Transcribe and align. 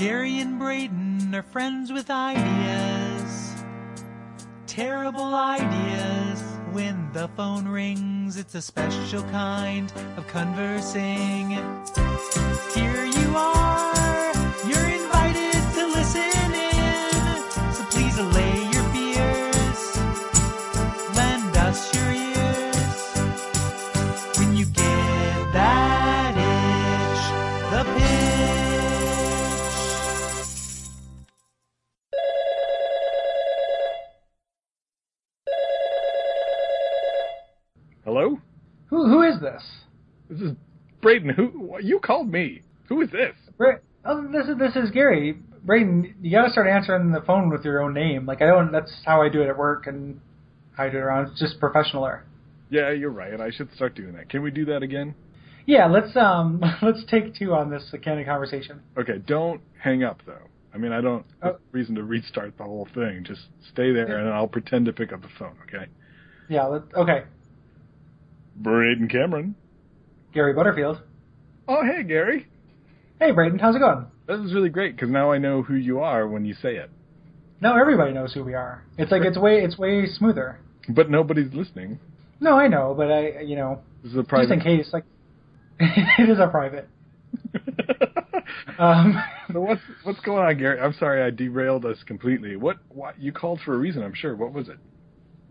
Gary 0.00 0.40
and 0.40 0.58
Braden 0.58 1.34
are 1.34 1.42
friends 1.42 1.92
with 1.92 2.08
ideas. 2.08 3.54
Terrible 4.66 5.34
ideas. 5.34 6.42
When 6.72 7.12
the 7.12 7.28
phone 7.36 7.68
rings, 7.68 8.38
it's 8.38 8.54
a 8.54 8.62
special 8.62 9.22
kind 9.24 9.92
of 10.16 10.26
conversing. 10.26 11.50
Here 12.74 13.04
you 13.04 13.36
are, 13.36 14.09
Hello? 38.12 38.40
Who 38.88 39.06
who 39.08 39.22
is 39.22 39.38
this? 39.40 39.62
This 40.28 40.40
is 40.40 40.56
Braden. 41.00 41.28
Who 41.30 41.76
you 41.80 42.00
called 42.00 42.28
me? 42.28 42.60
Who 42.88 43.02
is 43.02 43.10
this? 43.12 43.36
Bra- 43.56 43.76
oh, 44.04 44.26
this 44.32 44.48
is 44.48 44.58
this 44.58 44.74
is 44.74 44.90
Gary. 44.90 45.38
Braden, 45.62 46.16
you 46.20 46.32
gotta 46.36 46.50
start 46.50 46.66
answering 46.66 47.12
the 47.12 47.20
phone 47.20 47.50
with 47.50 47.64
your 47.64 47.80
own 47.80 47.94
name. 47.94 48.26
Like 48.26 48.42
I 48.42 48.46
don't. 48.46 48.72
That's 48.72 48.92
how 49.06 49.22
I 49.22 49.28
do 49.28 49.42
it 49.42 49.48
at 49.48 49.56
work 49.56 49.86
and 49.86 50.20
how 50.76 50.86
I 50.86 50.90
do 50.90 50.96
it 50.96 51.02
around. 51.02 51.28
It's 51.28 51.38
just 51.38 51.60
professional 51.60 52.04
air. 52.04 52.26
Yeah, 52.68 52.90
you're 52.90 53.10
right. 53.12 53.40
I 53.40 53.52
should 53.52 53.72
start 53.76 53.94
doing 53.94 54.14
that. 54.14 54.28
Can 54.28 54.42
we 54.42 54.50
do 54.50 54.64
that 54.64 54.82
again? 54.82 55.14
Yeah, 55.66 55.86
let's 55.86 56.16
um 56.16 56.60
let's 56.82 57.04
take 57.08 57.36
two 57.36 57.54
on 57.54 57.70
this 57.70 57.94
candid 58.02 58.26
conversation. 58.26 58.80
Okay, 58.98 59.18
don't 59.24 59.60
hang 59.80 60.02
up 60.02 60.18
though. 60.26 60.48
I 60.74 60.78
mean, 60.78 60.90
I 60.90 61.00
don't 61.00 61.24
Oh. 61.44 61.58
reason 61.70 61.94
to 61.94 62.02
restart 62.02 62.58
the 62.58 62.64
whole 62.64 62.88
thing. 62.92 63.22
Just 63.22 63.42
stay 63.72 63.92
there, 63.92 64.18
and 64.18 64.28
I'll 64.30 64.48
pretend 64.48 64.86
to 64.86 64.92
pick 64.92 65.12
up 65.12 65.22
the 65.22 65.28
phone. 65.38 65.54
Okay? 65.68 65.86
Yeah. 66.48 66.64
Let, 66.64 66.82
okay. 66.96 67.22
Braden 68.60 69.08
Cameron. 69.08 69.54
Gary 70.32 70.52
Butterfield. 70.52 71.00
Oh, 71.66 71.82
hey 71.84 72.02
Gary. 72.02 72.46
Hey, 73.18 73.32
Braden, 73.32 73.58
how's 73.58 73.76
it 73.76 73.80
going? 73.80 74.06
This 74.26 74.38
is 74.40 74.54
really 74.54 74.68
great 74.68 74.94
because 74.96 75.10
now 75.10 75.32
I 75.32 75.38
know 75.38 75.62
who 75.62 75.74
you 75.74 76.00
are 76.00 76.26
when 76.28 76.44
you 76.44 76.54
say 76.54 76.76
it. 76.76 76.90
Now 77.60 77.78
everybody 77.78 78.12
knows 78.12 78.32
who 78.32 78.44
we 78.44 78.54
are. 78.54 78.84
It's 78.96 79.10
like 79.12 79.22
it's 79.22 79.36
way 79.38 79.62
it's 79.62 79.76
way 79.76 80.06
smoother. 80.06 80.58
But 80.88 81.10
nobody's 81.10 81.52
listening. 81.52 81.98
No, 82.40 82.56
I 82.56 82.68
know, 82.68 82.94
but 82.96 83.10
I 83.10 83.40
you 83.40 83.56
know 83.56 83.80
This 84.02 84.12
is 84.12 84.18
a 84.18 84.22
just 84.22 84.32
in 84.32 84.60
private. 84.60 84.62
case 84.62 84.90
like 84.92 85.04
it 85.80 86.28
is 86.30 86.38
a 86.38 86.48
private. 86.48 86.88
Um, 88.78 89.22
so 89.52 89.60
what's 89.60 89.80
what's 90.04 90.20
going 90.20 90.42
on, 90.44 90.58
Gary? 90.58 90.80
I'm 90.80 90.94
sorry 90.94 91.22
I 91.22 91.30
derailed 91.30 91.84
us 91.84 91.98
completely. 92.06 92.56
What? 92.56 92.78
What? 92.88 93.20
You 93.20 93.30
called 93.30 93.60
for 93.64 93.74
a 93.74 93.76
reason, 93.78 94.02
I'm 94.02 94.14
sure. 94.14 94.34
What 94.34 94.52
was 94.52 94.68
it? 94.68 94.78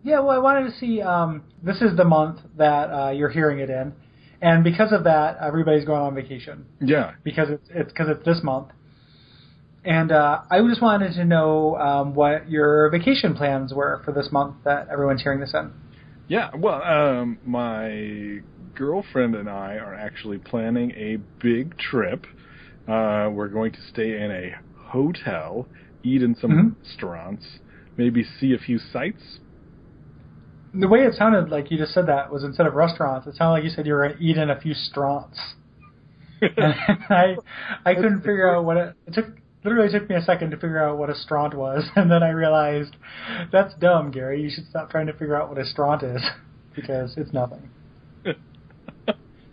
Yeah, 0.02 0.20
well, 0.20 0.30
I 0.30 0.38
wanted 0.38 0.70
to 0.70 0.78
see. 0.78 1.02
Um, 1.02 1.42
this 1.62 1.82
is 1.82 1.96
the 1.96 2.04
month 2.04 2.40
that 2.56 2.90
uh, 2.90 3.10
you're 3.10 3.28
hearing 3.28 3.58
it 3.58 3.68
in, 3.68 3.92
and 4.40 4.64
because 4.64 4.92
of 4.92 5.04
that, 5.04 5.36
everybody's 5.42 5.84
going 5.84 6.00
on 6.00 6.14
vacation 6.14 6.64
Yeah. 6.80 7.12
because 7.22 7.48
it's 7.50 7.68
it's 7.70 7.92
because 7.92 8.08
it's 8.08 8.24
this 8.24 8.42
month. 8.42 8.68
And 9.84 10.12
uh, 10.12 10.40
I 10.50 10.60
just 10.68 10.82
wanted 10.82 11.14
to 11.14 11.24
know 11.24 11.76
um, 11.76 12.14
what 12.14 12.50
your 12.50 12.90
vacation 12.90 13.34
plans 13.34 13.72
were 13.72 14.02
for 14.04 14.12
this 14.12 14.28
month 14.30 14.56
that 14.64 14.88
everyone's 14.92 15.22
hearing 15.22 15.40
this 15.40 15.54
in. 15.54 15.72
Yeah, 16.28 16.50
well, 16.54 16.82
um, 16.82 17.38
my 17.44 18.40
girlfriend 18.74 19.34
and 19.34 19.48
I 19.48 19.76
are 19.76 19.94
actually 19.94 20.38
planning 20.38 20.92
a 20.92 21.18
big 21.42 21.76
trip. 21.78 22.26
Uh, 22.86 23.30
we're 23.32 23.48
going 23.48 23.72
to 23.72 23.78
stay 23.90 24.22
in 24.22 24.30
a 24.30 24.54
hotel, 24.92 25.66
eat 26.04 26.22
in 26.22 26.34
some 26.36 26.50
Mhm. 26.50 26.76
restaurants, 26.84 27.46
maybe 27.96 28.22
see 28.22 28.52
a 28.52 28.58
few 28.58 28.78
sights. 28.78 29.40
The 30.72 30.88
way 30.88 31.00
it 31.00 31.14
sounded 31.14 31.50
like 31.50 31.70
you 31.70 31.78
just 31.78 31.92
said 31.92 32.06
that 32.06 32.32
was 32.32 32.44
instead 32.44 32.66
of 32.66 32.74
restaurants, 32.74 33.26
it 33.26 33.34
sounded 33.34 33.52
like 33.52 33.64
you 33.64 33.70
said 33.70 33.86
you 33.86 33.94
were 33.94 34.06
going 34.06 34.18
to 34.18 34.24
eat 34.24 34.36
in 34.36 34.50
a 34.50 34.60
few 34.60 34.74
straunts. 34.74 35.38
I 36.42 37.36
I 37.84 37.94
couldn't 37.94 38.20
figure 38.20 38.54
out 38.54 38.64
what 38.64 38.76
it, 38.76 38.94
it 39.06 39.14
took. 39.14 39.26
Literally 39.62 39.92
took 39.92 40.08
me 40.08 40.16
a 40.16 40.22
second 40.22 40.52
to 40.52 40.56
figure 40.56 40.82
out 40.82 40.96
what 40.96 41.10
a 41.10 41.14
straunt 41.14 41.54
was, 41.54 41.84
and 41.96 42.10
then 42.10 42.22
I 42.22 42.30
realized 42.30 42.96
that's 43.52 43.74
dumb, 43.74 44.10
Gary. 44.10 44.40
You 44.42 44.48
should 44.48 44.66
stop 44.70 44.90
trying 44.90 45.06
to 45.06 45.12
figure 45.12 45.36
out 45.36 45.50
what 45.50 45.58
a 45.58 45.66
straunt 45.66 46.02
is 46.02 46.22
because 46.74 47.14
it's 47.16 47.32
nothing. 47.32 47.68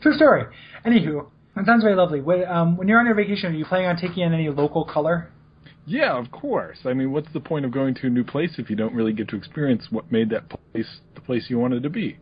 True 0.02 0.14
story. 0.14 0.46
Anywho, 0.86 1.28
it 1.58 1.66
sounds 1.66 1.84
very 1.84 1.96
lovely. 1.96 2.22
What, 2.22 2.48
um, 2.48 2.78
when 2.78 2.88
you're 2.88 3.00
on 3.00 3.08
your 3.08 3.16
vacation, 3.16 3.52
are 3.52 3.58
you 3.58 3.66
planning 3.66 3.88
on 3.88 3.98
taking 3.98 4.24
in 4.24 4.34
any 4.34 4.48
local 4.48 4.86
color? 4.86 5.30
yeah, 5.88 6.20
of 6.20 6.32
course. 6.32 6.80
I 6.84 6.94
mean, 6.94 7.14
what's 7.14 7.32
the 7.32 7.40
point 7.40 7.64
of 7.64 7.72
going 7.72 7.96
to 7.96 8.08
a 8.08 8.10
new 8.10 8.26
place 8.26 8.56
if 8.58 8.70
you 8.70 8.76
don't 8.76 8.94
really 8.94 9.14
get 9.14 9.30
to 9.30 9.38
experience 9.38 9.88
what 9.90 10.12
made 10.12 10.30
that 10.32 10.50
place 10.50 11.00
place 11.28 11.46
you 11.50 11.60
wanted 11.60 11.84
to 11.84 11.90
be? 11.92 12.18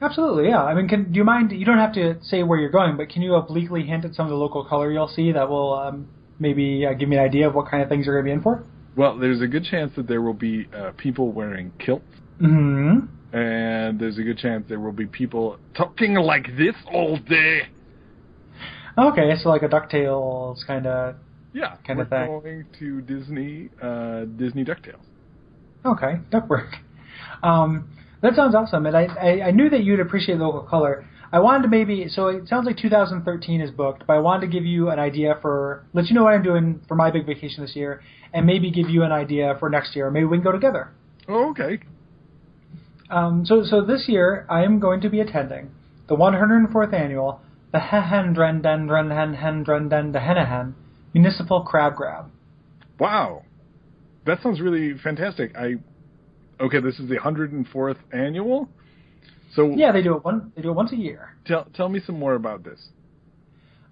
Absolutely, 0.00 0.48
yeah. 0.48 0.62
I 0.64 0.74
mean, 0.74 0.88
can, 0.88 1.12
do 1.12 1.18
you 1.18 1.24
mind? 1.24 1.52
You 1.52 1.64
don't 1.64 1.78
have 1.78 1.92
to 1.94 2.16
say 2.22 2.42
where 2.42 2.58
you're 2.58 2.70
going, 2.70 2.96
but 2.96 3.08
can 3.10 3.20
you 3.22 3.34
obliquely 3.34 3.82
hint 3.84 4.04
at 4.06 4.14
some 4.14 4.26
of 4.26 4.30
the 4.30 4.36
local 4.36 4.64
color 4.64 4.90
you'll 4.90 5.08
see 5.08 5.32
that 5.32 5.48
will 5.48 5.74
um, 5.74 6.08
maybe 6.38 6.84
uh, 6.86 6.94
give 6.94 7.08
me 7.08 7.16
an 7.16 7.22
idea 7.22 7.46
of 7.48 7.54
what 7.54 7.70
kind 7.70 7.82
of 7.82 7.88
things 7.88 8.06
you're 8.06 8.14
going 8.20 8.24
to 8.24 8.28
be 8.30 8.32
in 8.38 8.42
for? 8.42 8.64
Well, 8.96 9.18
there's 9.18 9.40
a 9.42 9.46
good 9.46 9.64
chance 9.64 9.92
that 9.96 10.06
there 10.08 10.22
will 10.22 10.34
be 10.34 10.68
uh, 10.76 10.92
people 10.96 11.32
wearing 11.32 11.72
kilts, 11.78 12.04
hmm 12.38 12.98
and 13.32 13.98
there's 13.98 14.16
a 14.18 14.22
good 14.22 14.38
chance 14.38 14.64
there 14.68 14.78
will 14.78 14.92
be 14.92 15.06
people 15.06 15.58
talking 15.76 16.14
like 16.14 16.46
this 16.56 16.76
all 16.92 17.16
day. 17.16 17.62
Okay, 18.96 19.32
so 19.42 19.48
like 19.48 19.62
a 19.62 19.68
Ducktales 19.68 20.64
kind 20.66 20.86
of. 20.86 21.16
Yeah, 21.52 21.76
Kind 21.86 22.00
of 22.00 22.08
thing. 22.08 22.26
going 22.26 22.64
to 22.80 23.00
Disney, 23.02 23.70
uh, 23.82 24.24
Disney 24.36 24.64
Ducktales. 24.64 25.00
Okay, 25.84 26.14
duckwork. 26.30 26.74
Um, 27.42 27.88
that 28.24 28.34
sounds 28.34 28.54
awesome, 28.54 28.86
and 28.86 28.96
I, 28.96 29.04
I 29.04 29.48
I 29.48 29.50
knew 29.50 29.68
that 29.68 29.84
you'd 29.84 30.00
appreciate 30.00 30.38
local 30.38 30.62
color. 30.62 31.04
I 31.30 31.40
wanted 31.40 31.64
to 31.64 31.68
maybe 31.68 32.08
so 32.08 32.28
it 32.28 32.48
sounds 32.48 32.64
like 32.64 32.78
2013 32.78 33.60
is 33.60 33.70
booked, 33.70 34.06
but 34.06 34.14
I 34.14 34.18
wanted 34.18 34.46
to 34.46 34.52
give 34.52 34.64
you 34.64 34.88
an 34.88 34.98
idea 34.98 35.38
for 35.42 35.84
let 35.92 36.06
you 36.06 36.14
know 36.14 36.24
what 36.24 36.32
I'm 36.32 36.42
doing 36.42 36.80
for 36.88 36.94
my 36.94 37.10
big 37.10 37.26
vacation 37.26 37.62
this 37.62 37.76
year, 37.76 38.00
and 38.32 38.46
maybe 38.46 38.70
give 38.70 38.88
you 38.88 39.02
an 39.02 39.12
idea 39.12 39.58
for 39.60 39.68
next 39.68 39.94
year. 39.94 40.10
Maybe 40.10 40.24
we 40.24 40.38
can 40.38 40.44
go 40.44 40.52
together. 40.52 40.90
Oh, 41.28 41.50
okay. 41.50 41.80
Um, 43.10 43.44
so, 43.44 43.62
so 43.62 43.84
this 43.84 44.08
year 44.08 44.46
I 44.48 44.64
am 44.64 44.80
going 44.80 45.02
to 45.02 45.10
be 45.10 45.20
attending 45.20 45.70
the 46.08 46.16
104th 46.16 46.94
annual 46.94 47.42
the 47.72 47.78
Hehendrendendrenhenhendrendendehenahen 47.78 50.72
Municipal 51.12 51.60
Crab 51.62 51.96
Grab. 51.96 52.30
Wow, 52.98 53.42
that 54.24 54.42
sounds 54.42 54.60
really 54.60 54.96
fantastic. 54.96 55.54
I 55.56 55.74
okay. 56.64 56.80
This 56.80 56.98
is 56.98 57.08
the 57.08 57.16
104th 57.16 57.96
annual. 58.12 58.68
So 59.54 59.72
Yeah, 59.74 59.92
they 59.92 60.02
do 60.02 60.16
it 60.16 60.24
one. 60.24 60.52
They 60.56 60.62
do 60.62 60.70
it 60.70 60.74
once 60.74 60.92
a 60.92 60.96
year. 60.96 61.36
tell 61.46 61.66
tell 61.74 61.88
me 61.88 62.00
some 62.04 62.18
more 62.18 62.34
about 62.34 62.64
this. 62.64 62.88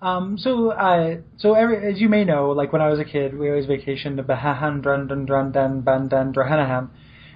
Um, 0.03 0.37
so, 0.37 0.73
uh, 0.73 1.19
so 1.37 1.55
every, 1.55 1.77
as 1.89 2.01
you 2.01 2.09
may 2.09 2.25
know, 2.25 2.51
like 2.51 2.73
when 2.73 2.83
I 2.83 2.89
was 2.89 2.99
a 2.99 3.05
kid, 3.05 3.39
we 3.39 3.49
always 3.49 3.67
vacationed 3.67 4.17
to 4.17 4.25
Behendrendendrendendendehenahen, 4.25 6.89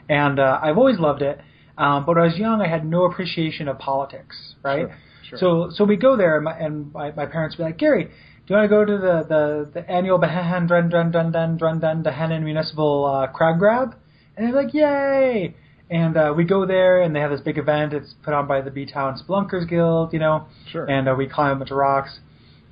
and 0.09 0.41
uh, 0.41 0.59
I've 0.61 0.77
always 0.77 0.99
loved 0.99 1.23
it. 1.23 1.41
Um, 1.79 2.05
but 2.05 2.17
when 2.17 2.25
I 2.25 2.27
was 2.27 2.37
young, 2.37 2.61
I 2.61 2.67
had 2.67 2.85
no 2.85 3.05
appreciation 3.05 3.69
of 3.69 3.79
politics, 3.79 4.57
right? 4.65 4.89
Sure, 4.89 4.97
sure. 5.29 5.39
So, 5.39 5.71
so 5.73 5.85
we 5.85 5.95
go 5.95 6.17
there, 6.17 6.35
and 6.37 6.45
my, 6.45 6.59
and 6.59 6.93
my, 6.93 7.13
my 7.13 7.27
parents 7.27 7.57
would 7.57 7.63
be 7.63 7.67
like, 7.69 7.79
Gary, 7.79 8.07
do 8.07 8.11
you 8.49 8.57
want 8.57 8.65
to 8.65 8.69
go 8.69 8.85
to 8.85 8.99
the 8.99 9.23
the, 9.29 9.71
the 9.73 9.89
annual 9.89 10.19
Behendrendendrendendehenahen 10.19 12.43
Municipal 12.43 13.05
uh, 13.05 13.29
Crab 13.29 13.61
Grab? 13.61 13.95
And 14.37 14.47
they're 14.47 14.63
like, 14.65 14.75
yay! 14.75 15.55
And 15.89 16.17
uh, 16.17 16.35
we 16.37 16.45
go 16.45 16.67
there, 16.67 17.01
and 17.01 17.15
they 17.15 17.21
have 17.21 17.31
this 17.31 17.41
big 17.41 17.59
event. 17.59 17.93
It's 17.93 18.15
put 18.25 18.35
on 18.35 18.47
by 18.49 18.61
the 18.61 18.71
B 18.71 18.87
Town 18.87 19.19
Spelunkers 19.19 19.69
Guild, 19.69 20.13
you 20.13 20.19
know 20.19 20.47
Sure. 20.71 20.85
and 20.85 21.09
uh, 21.09 21.15
we 21.17 21.27
climb 21.29 21.53
a 21.53 21.57
bunch 21.57 21.71
of 21.71 21.77
rocks. 21.77 22.19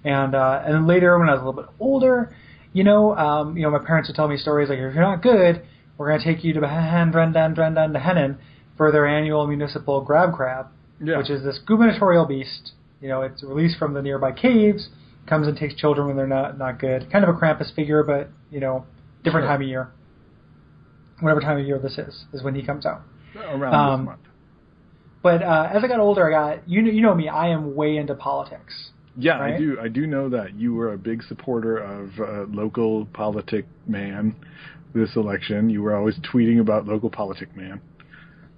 And 0.04 0.34
uh, 0.34 0.62
and 0.64 0.74
then 0.74 0.86
later, 0.86 1.18
when 1.18 1.28
I 1.28 1.32
was 1.32 1.40
a 1.42 1.44
little 1.44 1.62
bit 1.62 1.70
older, 1.80 2.34
you 2.72 2.82
know, 2.84 3.16
um, 3.16 3.56
you 3.56 3.62
know, 3.62 3.70
my 3.70 3.78
parents 3.78 4.08
would 4.08 4.16
tell 4.16 4.28
me 4.28 4.36
stories 4.36 4.68
like, 4.68 4.78
if 4.78 4.94
you're 4.94 5.02
not 5.02 5.22
good, 5.22 5.62
we're 5.96 6.08
going 6.08 6.20
to 6.20 6.24
take 6.24 6.42
you 6.44 6.52
to 6.54 6.60
Behendrendendrendendehenahen 6.60 8.36
for 8.76 8.90
their 8.90 9.06
annual 9.06 9.46
municipal 9.46 10.00
grab 10.00 10.34
crab, 10.34 10.66
yeah. 11.02 11.16
which 11.18 11.30
is 11.30 11.42
this 11.44 11.58
gubernatorial 11.66 12.26
beast. 12.26 12.72
You 13.00 13.08
know, 13.08 13.22
it's 13.22 13.42
released 13.42 13.78
from 13.78 13.94
the 13.94 14.02
nearby 14.02 14.32
caves, 14.32 14.88
comes 15.28 15.46
and 15.46 15.56
takes 15.56 15.74
children 15.74 16.06
when 16.08 16.16
they're 16.16 16.26
not 16.26 16.58
not 16.58 16.78
good. 16.80 17.10
Kind 17.12 17.24
of 17.24 17.34
a 17.34 17.38
Krampus 17.38 17.72
figure, 17.74 18.02
but 18.02 18.28
you 18.50 18.60
know, 18.60 18.84
different 19.22 19.44
Sure. 19.44 19.50
time 19.52 19.62
of 19.62 19.68
year. 19.68 19.90
Whatever 21.20 21.40
time 21.40 21.58
of 21.58 21.66
year 21.66 21.78
this 21.78 21.98
is, 21.98 22.24
is 22.32 22.42
when 22.42 22.54
he 22.54 22.64
comes 22.64 22.86
out. 22.86 23.02
around 23.36 23.74
um, 23.74 24.00
this 24.00 24.06
month. 24.06 24.20
But 25.22 25.42
uh, 25.42 25.70
as 25.72 25.82
I 25.82 25.88
got 25.88 26.00
older, 26.00 26.26
I 26.28 26.56
got 26.56 26.68
you 26.68 26.82
know 26.82 26.90
you 26.90 27.00
know 27.00 27.14
me. 27.14 27.28
I 27.28 27.48
am 27.48 27.74
way 27.74 27.96
into 27.96 28.14
politics. 28.14 28.90
Yeah, 29.16 29.38
right? 29.38 29.54
I 29.54 29.58
do. 29.58 29.78
I 29.80 29.88
do 29.88 30.06
know 30.06 30.28
that 30.28 30.54
you 30.54 30.74
were 30.74 30.92
a 30.92 30.98
big 30.98 31.22
supporter 31.22 31.78
of 31.78 32.10
uh, 32.18 32.44
local 32.52 33.06
politic 33.06 33.66
man 33.86 34.36
this 34.94 35.16
election. 35.16 35.70
You 35.70 35.82
were 35.82 35.94
always 35.94 36.18
tweeting 36.20 36.60
about 36.60 36.86
local 36.86 37.10
politic 37.10 37.54
man. 37.56 37.80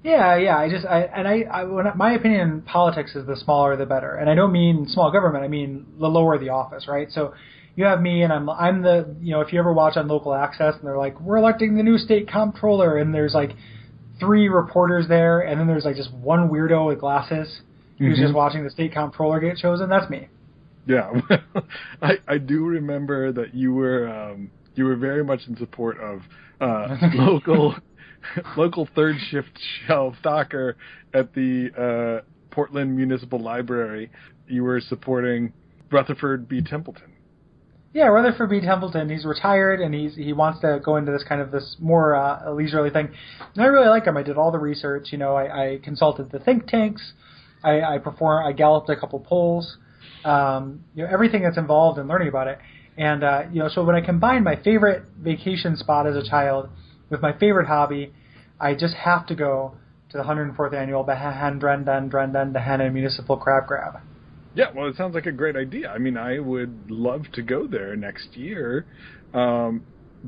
Yeah, 0.05 0.37
yeah. 0.37 0.57
I 0.57 0.71
just 0.71 0.87
I 0.87 1.03
and 1.03 1.27
I, 1.27 1.43
I 1.51 1.65
when 1.65 1.87
my 1.97 2.13
opinion 2.13 2.41
in 2.41 2.63
politics 2.63 3.17
is 3.17 3.27
the 3.27 3.37
smaller 3.37 3.77
the 3.77 3.87
better, 3.87 4.15
and 4.15 4.31
I 4.31 4.35
don't 4.35 4.53
mean 4.53 4.87
small 4.89 5.11
government. 5.11 5.45
I 5.45 5.49
mean 5.49 5.87
the 5.99 6.07
lower 6.07 6.39
the 6.39 6.51
office, 6.51 6.87
right? 6.87 7.09
So, 7.11 7.35
you 7.77 7.85
have 7.85 8.01
me, 8.01 8.23
and 8.23 8.33
I'm 8.33 8.49
I'm 8.51 8.83
the 8.83 9.15
you 9.21 9.33
know 9.33 9.41
if 9.43 9.53
you 9.53 9.59
ever 9.59 9.73
watch 9.73 9.97
on 9.97 10.09
local 10.09 10.35
access, 10.35 10.75
and 10.75 10.85
they're 10.85 10.99
like 10.99 11.21
we're 11.21 11.37
electing 11.37 11.77
the 11.77 11.83
new 11.83 11.99
state 11.99 12.29
comptroller, 12.29 12.97
and 12.99 13.15
there's 13.15 13.35
like 13.35 13.51
three 14.19 14.49
reporters 14.49 15.07
there, 15.09 15.41
and 15.41 15.61
then 15.61 15.67
there's 15.67 15.85
like 15.85 15.97
just 15.97 16.13
one 16.13 16.49
weirdo 16.49 16.89
with 16.89 16.99
glasses 17.01 17.61
who's 17.99 18.15
Mm-hmm. 18.17 18.23
just 18.25 18.35
watching 18.35 18.63
the 18.65 18.71
state 18.71 18.93
comptroller 18.93 19.41
get 19.41 19.57
chosen. 19.57 19.89
That's 19.89 20.11
me. 20.11 20.29
Yeah, 20.87 21.13
I 22.03 22.13
I 22.27 22.39
do 22.39 22.65
remember 22.65 23.33
that 23.33 23.55
you 23.55 23.73
were 23.75 24.09
um, 24.09 24.51
you 24.75 24.85
were 24.85 24.97
very 24.97 25.25
much 25.25 25.41
in 25.49 25.57
support 25.57 25.99
of 26.01 26.21
uh, 26.61 26.97
local 27.15 27.75
local 28.57 28.89
third 28.95 29.17
shift 29.31 29.59
shelf 29.87 30.15
stocker 30.23 30.75
at 31.13 31.35
the 31.35 31.71
uh, 32.25 32.25
Portland 32.51 32.97
Municipal 32.97 33.41
Library. 33.41 34.11
You 34.49 34.63
were 34.65 34.81
supporting 34.81 35.53
Rutherford 35.91 36.49
B. 36.49 36.63
Templeton. 36.63 37.13
Yeah, 37.97 38.09
Rutherford 38.09 38.51
B. 38.51 38.61
Templeton. 38.61 39.09
He's 39.09 39.25
retired 39.25 39.81
and 39.81 39.95
he's 39.95 40.15
he 40.17 40.35
wants 40.35 40.61
to 40.61 40.81
go 40.85 40.97
into 40.97 41.13
this 41.13 41.25
kind 41.27 41.41
of 41.41 41.51
this 41.51 41.77
more 41.81 42.15
uh, 42.15 42.53
leisurely 42.53 42.91
thing. 42.91 43.09
And 43.55 43.65
I 43.65 43.69
really 43.69 43.89
like 43.89 44.05
him. 44.05 44.19
I 44.19 44.23
did 44.23 44.37
all 44.37 44.53
the 44.53 44.59
research. 44.59 45.13
You 45.13 45.17
know, 45.17 45.35
I, 45.35 45.45
I 45.45 45.79
consulted 45.83 46.31
the 46.31 46.39
think 46.39 46.67
tanks. 46.67 47.15
I, 47.65 47.81
I 47.81 47.97
perform. 47.97 48.47
I 48.47 48.53
galloped 48.53 48.91
a 48.91 48.97
couple 48.97 49.21
polls. 49.21 49.79
Um, 50.27 50.85
you 50.95 51.05
know, 51.05 51.11
everything 51.11 51.43
that's 51.43 51.57
involved 51.57 51.99
in 51.99 52.07
learning 52.07 52.29
about 52.29 52.49
it. 52.49 52.59
And 52.99 53.25
uh, 53.25 53.45
you 53.51 53.61
know, 53.61 53.71
so 53.71 53.83
when 53.83 53.97
I 53.97 54.03
combine 54.03 54.45
my 54.45 54.57
favorite 54.63 55.05
vacation 55.19 55.75
spot 55.79 56.07
as 56.07 56.17
a 56.17 56.29
child 56.29 56.69
with 57.09 57.23
my 57.23 57.33
favorite 57.39 57.67
hobby, 57.67 58.13
I 58.61 58.75
just 58.75 58.93
have 58.93 59.27
to 59.29 59.35
go 59.35 59.79
to 60.11 60.19
the 60.19 60.25
104th 60.25 60.75
annual 60.75 61.03
Behan 61.03 61.59
Drendan 61.59 62.11
Drendan 62.11 62.53
Dehana 62.53 62.93
Municipal 62.93 63.39
Crab 63.39 63.67
Grab. 63.67 64.03
Yeah, 64.57 64.67
well, 64.75 64.89
it 64.89 64.97
sounds 64.97 65.15
like 65.15 65.27
a 65.27 65.33
great 65.33 65.55
idea. 65.55 65.91
I 65.91 65.99
mean, 65.99 66.17
I 66.17 66.39
would 66.39 66.91
love 66.91 67.23
to 67.35 67.43
go 67.43 67.67
there 67.67 67.95
next 67.95 68.37
year, 68.37 68.87
um, 69.35 69.83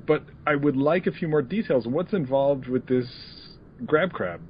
but 0.06 0.24
I 0.46 0.54
would 0.54 0.76
like 0.76 1.06
a 1.06 1.12
few 1.12 1.28
more 1.28 1.40
details. 1.42 1.86
What's 1.86 2.12
involved 2.12 2.68
with 2.68 2.86
this 2.86 3.06
grab 3.86 4.12
crab? 4.12 4.42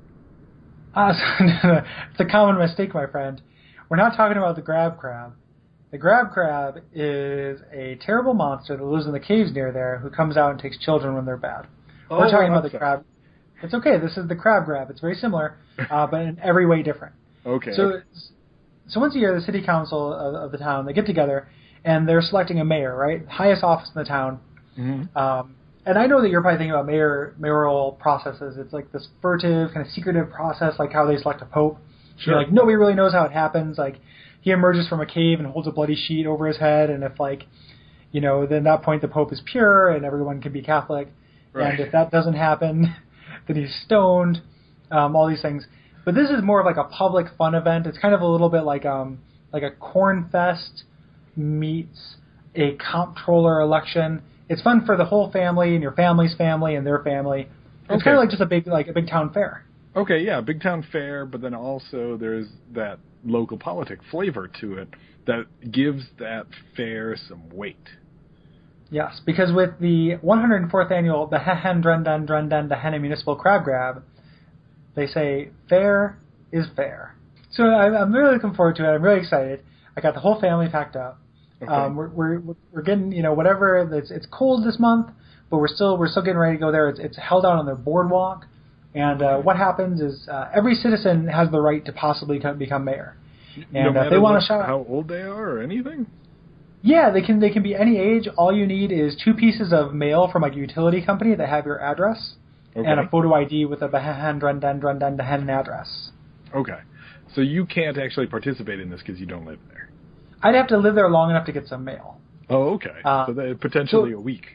Uh, 0.94 1.12
it's 2.10 2.20
a 2.20 2.25
common 2.25 2.58
mistake, 2.58 2.92
my 2.92 3.06
friend. 3.06 3.40
We're 3.88 3.98
not 3.98 4.16
talking 4.16 4.36
about 4.36 4.56
the 4.56 4.62
grab 4.62 4.98
crab. 4.98 5.34
The 5.92 5.98
grab 5.98 6.32
crab 6.32 6.78
is 6.92 7.60
a 7.72 7.98
terrible 8.04 8.34
monster 8.34 8.76
that 8.76 8.84
lives 8.84 9.06
in 9.06 9.12
the 9.12 9.20
caves 9.20 9.52
near 9.54 9.72
there 9.72 9.98
who 9.98 10.10
comes 10.10 10.36
out 10.36 10.50
and 10.50 10.60
takes 10.60 10.76
children 10.78 11.14
when 11.14 11.24
they're 11.24 11.36
bad. 11.36 11.66
We're 12.10 12.26
Oh, 12.26 12.31
talking 12.31 12.48
about 12.48 12.64
the 12.64 12.76
crab. 12.76 13.04
It's 13.62 13.74
okay. 13.74 13.98
This 13.98 14.16
is 14.16 14.28
the 14.28 14.36
crab 14.36 14.64
grab. 14.66 14.90
It's 14.90 15.00
very 15.00 15.14
similar, 15.14 15.56
uh, 15.90 16.06
but 16.06 16.20
in 16.22 16.38
every 16.42 16.66
way 16.66 16.82
different. 16.82 17.14
Okay. 17.46 17.72
So, 17.74 18.02
so 18.88 19.00
once 19.00 19.14
a 19.14 19.19
year, 19.19 19.35
the 19.35 19.44
city 19.44 19.62
council 19.62 20.12
of, 20.12 20.35
of 20.35 20.52
the 20.52 20.58
town 20.58 20.87
they 20.87 20.93
get 20.93 21.06
together 21.06 21.49
and 21.85 22.08
they're 22.08 22.23
selecting 22.23 22.61
a 22.61 22.64
mayor, 22.64 22.96
right? 22.96 23.26
Highest 23.29 23.62
office 23.62 23.90
in 23.94 24.02
the 24.02 24.08
town. 24.08 24.40
Mhm. 24.79 25.17
Um, 25.17 25.55
and 25.87 25.99
I 25.99 26.06
know 26.06 26.20
that 26.20 26.29
you're 26.29 26.43
probably 26.43 26.58
thinking 26.58 26.73
about 26.73 26.87
mayor 26.87 27.35
mayoral 27.38 27.93
processes. 27.93 28.56
It's 28.58 28.73
like 28.73 28.93
this 28.93 29.08
furtive, 29.23 29.73
kind 29.73 29.87
of 29.87 29.93
secretive 29.93 30.31
process, 30.31 30.79
like 30.79 30.93
how 30.93 31.06
they 31.06 31.17
select 31.17 31.40
a 31.40 31.46
pope. 31.46 31.79
Sure. 32.19 32.35
You're 32.35 32.43
like 32.43 32.52
nobody 32.52 32.76
really 32.76 32.94
knows 32.94 33.12
how 33.12 33.25
it 33.25 33.32
happens. 33.32 33.79
Like 33.79 33.96
he 34.40 34.50
emerges 34.50 34.87
from 34.88 35.00
a 35.00 35.06
cave 35.06 35.38
and 35.38 35.49
holds 35.49 35.67
a 35.67 35.70
bloody 35.70 35.96
sheet 35.96 36.26
over 36.26 36.46
his 36.46 36.58
head, 36.58 36.91
and 36.91 37.02
if 37.05 37.19
like, 37.19 37.44
you 38.12 38.20
know, 38.20 38.46
then 38.46 38.67
at 38.67 38.79
that 38.79 38.82
point 38.82 39.02
the 39.02 39.08
pope 39.08 39.32
is 39.32 39.41
pure 39.50 39.88
and 39.91 40.05
everyone 40.05 40.41
can 40.43 40.52
be 40.52 40.62
Catholic. 40.62 41.08
Right. 41.52 41.70
And 41.70 41.81
if 41.81 41.93
that 41.93 42.11
doesn't 42.11 42.34
happen, 42.34 42.94
then 43.46 43.56
he's 43.56 43.75
stoned. 43.84 44.43
Um, 44.91 45.17
all 45.17 45.29
these 45.29 45.43
things. 45.43 45.67
But 46.04 46.14
this 46.14 46.30
is 46.30 46.42
more 46.42 46.60
of 46.60 46.66
like 46.66 46.76
a 46.76 46.84
public 46.88 47.26
fun 47.36 47.54
event. 47.54 47.86
It's 47.86 47.98
kind 47.98 48.14
of 48.14 48.20
a 48.20 48.26
little 48.26 48.48
bit 48.48 48.62
like 48.62 48.84
um 48.86 49.18
like 49.52 49.62
a 49.62 49.70
corn 49.70 50.28
fest 50.30 50.84
meets 51.36 52.16
a 52.54 52.76
comptroller 52.90 53.60
election. 53.60 54.22
It's 54.48 54.62
fun 54.62 54.84
for 54.86 54.96
the 54.96 55.04
whole 55.04 55.30
family 55.30 55.74
and 55.74 55.82
your 55.82 55.92
family's 55.92 56.34
family 56.34 56.74
and 56.74 56.86
their 56.86 57.00
family. 57.02 57.48
It's 57.84 57.92
Okay. 58.02 58.04
kind 58.04 58.16
of 58.16 58.20
like 58.20 58.30
just 58.30 58.42
a 58.42 58.46
big 58.46 58.66
like 58.66 58.88
a 58.88 58.92
big 58.92 59.08
town 59.08 59.32
fair. 59.32 59.64
Okay, 59.96 60.20
yeah, 60.20 60.40
big 60.40 60.62
town 60.62 60.84
fair, 60.92 61.24
but 61.26 61.40
then 61.40 61.54
also 61.54 62.16
there's 62.18 62.46
that 62.74 62.98
local 63.24 63.58
politic 63.58 63.98
flavor 64.10 64.48
to 64.60 64.74
it 64.74 64.88
that 65.26 65.44
gives 65.70 66.04
that 66.18 66.46
fair 66.76 67.16
some 67.28 67.42
weight. 67.50 67.76
Yes, 68.90 69.20
because 69.26 69.52
with 69.52 69.78
the 69.80 70.16
104th 70.24 70.90
annual 70.90 71.26
the 71.26 71.38
Hehen 71.38 71.82
Drendan 71.82 72.26
Drendan 72.26 72.68
the 72.68 72.76
Henne 72.76 73.00
Municipal 73.02 73.36
Crab 73.36 73.64
Grab, 73.64 74.02
they 74.94 75.06
say 75.06 75.50
fair 75.69 76.19
is 76.52 76.67
fair. 76.76 77.14
So 77.50 77.64
I, 77.64 78.00
I'm 78.00 78.12
really 78.12 78.35
looking 78.35 78.55
forward 78.55 78.76
to 78.76 78.85
it. 78.85 78.94
I'm 78.94 79.02
really 79.02 79.20
excited. 79.20 79.61
I 79.96 80.00
got 80.00 80.14
the 80.14 80.20
whole 80.20 80.40
family 80.40 80.69
packed 80.69 80.96
up. 80.96 81.19
Okay. 81.62 81.73
Um, 81.73 81.96
we're, 81.96 82.08
we're 82.08 82.43
we're 82.73 82.82
getting 82.82 83.11
you 83.11 83.23
know 83.23 83.32
whatever 83.32 83.79
it's 83.93 84.11
it's 84.11 84.26
cold 84.31 84.64
this 84.67 84.79
month, 84.79 85.08
but 85.50 85.58
we're 85.58 85.67
still 85.69 85.96
we're 85.99 86.08
still 86.08 86.23
getting 86.23 86.38
ready 86.38 86.56
to 86.56 86.61
go 86.61 86.70
there. 86.70 86.88
It's 86.88 87.00
it's 87.00 87.17
held 87.19 87.44
out 87.44 87.58
on 87.58 87.67
the 87.67 87.75
boardwalk, 87.75 88.44
and 88.94 89.23
uh, 89.23 89.38
what 89.38 89.56
happens 89.56 90.00
is 90.00 90.29
uh, 90.31 90.50
every 90.55 90.75
citizen 90.75 91.26
has 91.26 91.50
the 91.50 91.61
right 91.61 91.84
to 91.84 91.93
possibly 91.93 92.38
co- 92.38 92.55
become 92.55 92.84
mayor. 92.84 93.17
no 93.73 93.88
And 93.88 93.96
uh, 93.96 94.00
if 94.02 94.11
they 94.11 94.19
want 94.19 94.41
to 94.41 94.46
shout, 94.46 94.67
how 94.67 94.87
old 94.88 95.08
they 95.08 95.23
are 95.23 95.56
or 95.56 95.62
anything. 95.62 96.06
yeah, 96.82 97.11
they 97.11 97.23
can 97.23 97.41
they 97.41 97.50
can 97.50 97.64
be 97.64 97.75
any 97.75 97.99
age. 97.99 98.29
All 98.37 98.55
you 98.56 98.67
need 98.67 98.93
is 98.93 99.20
two 99.25 99.34
pieces 99.34 99.73
of 99.73 99.93
mail 99.93 100.29
from 100.31 100.44
a 100.44 100.55
utility 100.55 101.05
company 101.05 101.34
that 101.34 101.49
have 101.49 101.67
your 101.67 101.82
address 101.82 102.34
Okay. 102.78 102.88
and 102.88 103.00
a 103.00 103.08
photo 103.08 103.34
ID 103.34 103.64
with 103.64 103.82
a 103.82 103.88
Drendan 103.88 104.40
Drendan 104.80 105.19
Dahan 105.19 105.48
address. 105.50 106.10
okay. 106.54 106.78
So 107.34 107.42
you 107.42 107.66
can't 107.66 107.98
actually 107.98 108.26
participate 108.26 108.80
in 108.80 108.88
this 108.88 109.00
because 109.04 109.20
you 109.20 109.26
don't 109.26 109.44
live 109.44 109.58
there. 109.69 109.90
I'd 110.42 110.54
have 110.54 110.69
to 110.69 110.78
live 110.78 110.94
there 110.94 111.10
long 111.10 111.28
enough 111.30 111.44
to 111.46 111.52
get 111.52 111.66
some 111.66 111.84
mail. 111.84 112.19
Oh, 112.48 112.75
okay. 112.75 113.00
Uh, 113.04 113.26
so 113.26 113.32
that 113.34 113.60
potentially 113.60 114.12
so- 114.12 114.19
a 114.19 114.20
week. 114.20 114.46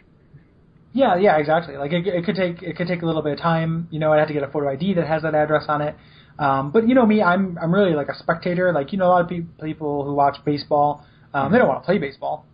Yeah, 0.95 1.17
yeah, 1.17 1.37
exactly. 1.37 1.75
Like 1.75 1.91
it, 1.91 2.05
it 2.05 2.23
could 2.23 2.35
take 2.35 2.61
it 2.61 2.75
could 2.77 2.87
take 2.87 3.01
a 3.01 3.05
little 3.05 3.23
bit 3.23 3.33
of 3.33 3.39
time. 3.39 3.87
You 3.89 3.99
know, 3.99 4.13
I'd 4.13 4.19
have 4.19 4.27
to 4.27 4.33
get 4.33 4.43
a 4.43 4.47
photo 4.47 4.69
ID 4.69 4.93
that 4.93 5.07
has 5.07 5.23
that 5.23 5.33
address 5.33 5.65
on 5.67 5.81
it. 5.81 5.95
Um, 6.37 6.71
but 6.71 6.87
you 6.87 6.93
know 6.93 7.05
me, 7.05 7.21
I'm 7.21 7.57
I'm 7.59 7.73
really 7.73 7.93
like 7.95 8.09
a 8.09 8.15
spectator. 8.15 8.71
Like 8.71 8.91
you 8.91 8.99
know, 8.99 9.07
a 9.07 9.09
lot 9.09 9.21
of 9.21 9.27
pe- 9.29 9.41
people 9.63 10.03
who 10.05 10.13
watch 10.13 10.37
baseball, 10.45 11.03
um, 11.33 11.51
they 11.51 11.57
don't 11.57 11.67
want 11.67 11.81
to 11.81 11.85
play 11.85 11.97
baseball. 11.97 12.45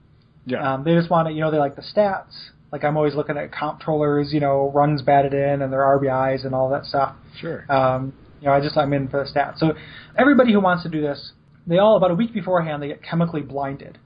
Yeah. 0.45 0.73
Um, 0.73 0.83
they 0.85 0.95
just 0.95 1.09
want 1.09 1.27
to, 1.27 1.33
you 1.33 1.41
know, 1.41 1.51
they 1.51 1.57
like 1.57 1.75
the 1.75 1.81
stats. 1.83 2.31
Like 2.71 2.83
I'm 2.83 2.97
always 2.97 3.15
looking 3.15 3.37
at 3.37 3.51
comptrollers, 3.51 4.31
you 4.31 4.39
know, 4.39 4.71
runs 4.73 5.01
batted 5.01 5.33
in 5.33 5.61
and 5.61 5.73
their 5.73 5.79
RBIs 5.81 6.45
and 6.45 6.53
all 6.53 6.69
that 6.69 6.85
stuff. 6.85 7.15
sure. 7.39 7.65
Um, 7.71 8.13
you 8.41 8.47
know, 8.47 8.53
I 8.53 8.61
just 8.61 8.77
I'm 8.77 8.93
in 8.93 9.07
for 9.09 9.23
the 9.23 9.29
stats. 9.29 9.57
So 9.57 9.73
everybody 10.17 10.53
who 10.53 10.59
wants 10.61 10.83
to 10.83 10.89
do 10.89 11.01
this, 11.01 11.31
they 11.67 11.77
all 11.77 11.97
about 11.97 12.11
a 12.11 12.15
week 12.15 12.33
beforehand 12.33 12.81
they 12.81 12.87
get 12.87 13.01
chemically 13.03 13.41
blinded 13.41 13.97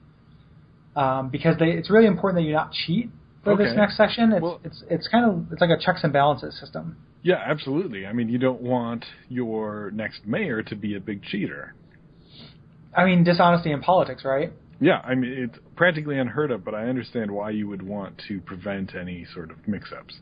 um, 0.96 1.28
because 1.28 1.58
they 1.58 1.66
it's 1.70 1.90
really 1.90 2.06
important 2.06 2.42
that 2.42 2.46
you 2.46 2.52
not 2.54 2.72
cheat 2.72 3.10
for 3.42 3.56
this 3.56 3.72
next 3.76 3.96
session. 3.96 4.32
It's 4.32 4.42
Well- 4.42 4.60
it's 4.64 4.82
it's 4.90 5.08
kind 5.08 5.24
of 5.26 5.52
it's 5.52 5.60
like 5.60 5.70
a 5.70 5.78
checks 5.78 6.02
and 6.02 6.12
balances 6.12 6.58
system. 6.58 6.96
yeah, 7.22 7.42
absolutely. 7.44 8.06
I 8.06 8.12
mean, 8.12 8.28
you 8.28 8.38
don't 8.38 8.60
want 8.62 9.04
your 9.28 9.90
next 9.92 10.26
mayor 10.26 10.62
to 10.62 10.74
be 10.74 10.94
a 10.96 11.00
big 11.00 11.22
cheater. 11.22 11.74
I 12.96 13.04
mean, 13.04 13.24
dishonesty 13.24 13.70
in 13.72 13.80
politics, 13.80 14.24
right? 14.24 14.52
Yeah, 14.80 15.00
I 15.04 15.14
mean 15.14 15.32
it's 15.32 15.58
practically 15.76 16.18
unheard 16.18 16.50
of, 16.50 16.64
but 16.64 16.74
I 16.74 16.86
understand 16.86 17.30
why 17.30 17.50
you 17.50 17.68
would 17.68 17.82
want 17.82 18.20
to 18.28 18.40
prevent 18.40 18.94
any 18.94 19.26
sort 19.32 19.50
of 19.50 19.56
mix-ups. 19.66 20.18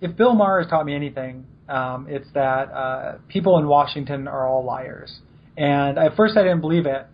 If 0.00 0.16
Bill 0.16 0.34
Maher 0.34 0.60
has 0.60 0.70
taught 0.70 0.84
me 0.84 0.94
anything, 0.94 1.46
um, 1.68 2.06
it's 2.08 2.28
that 2.34 2.70
uh, 2.70 3.18
people 3.28 3.58
in 3.58 3.66
Washington 3.66 4.28
are 4.28 4.46
all 4.46 4.64
liars. 4.64 5.20
And 5.56 5.98
at 5.98 6.16
first 6.16 6.36
I 6.36 6.42
didn't 6.42 6.60
believe 6.60 6.86
it, 6.86 7.06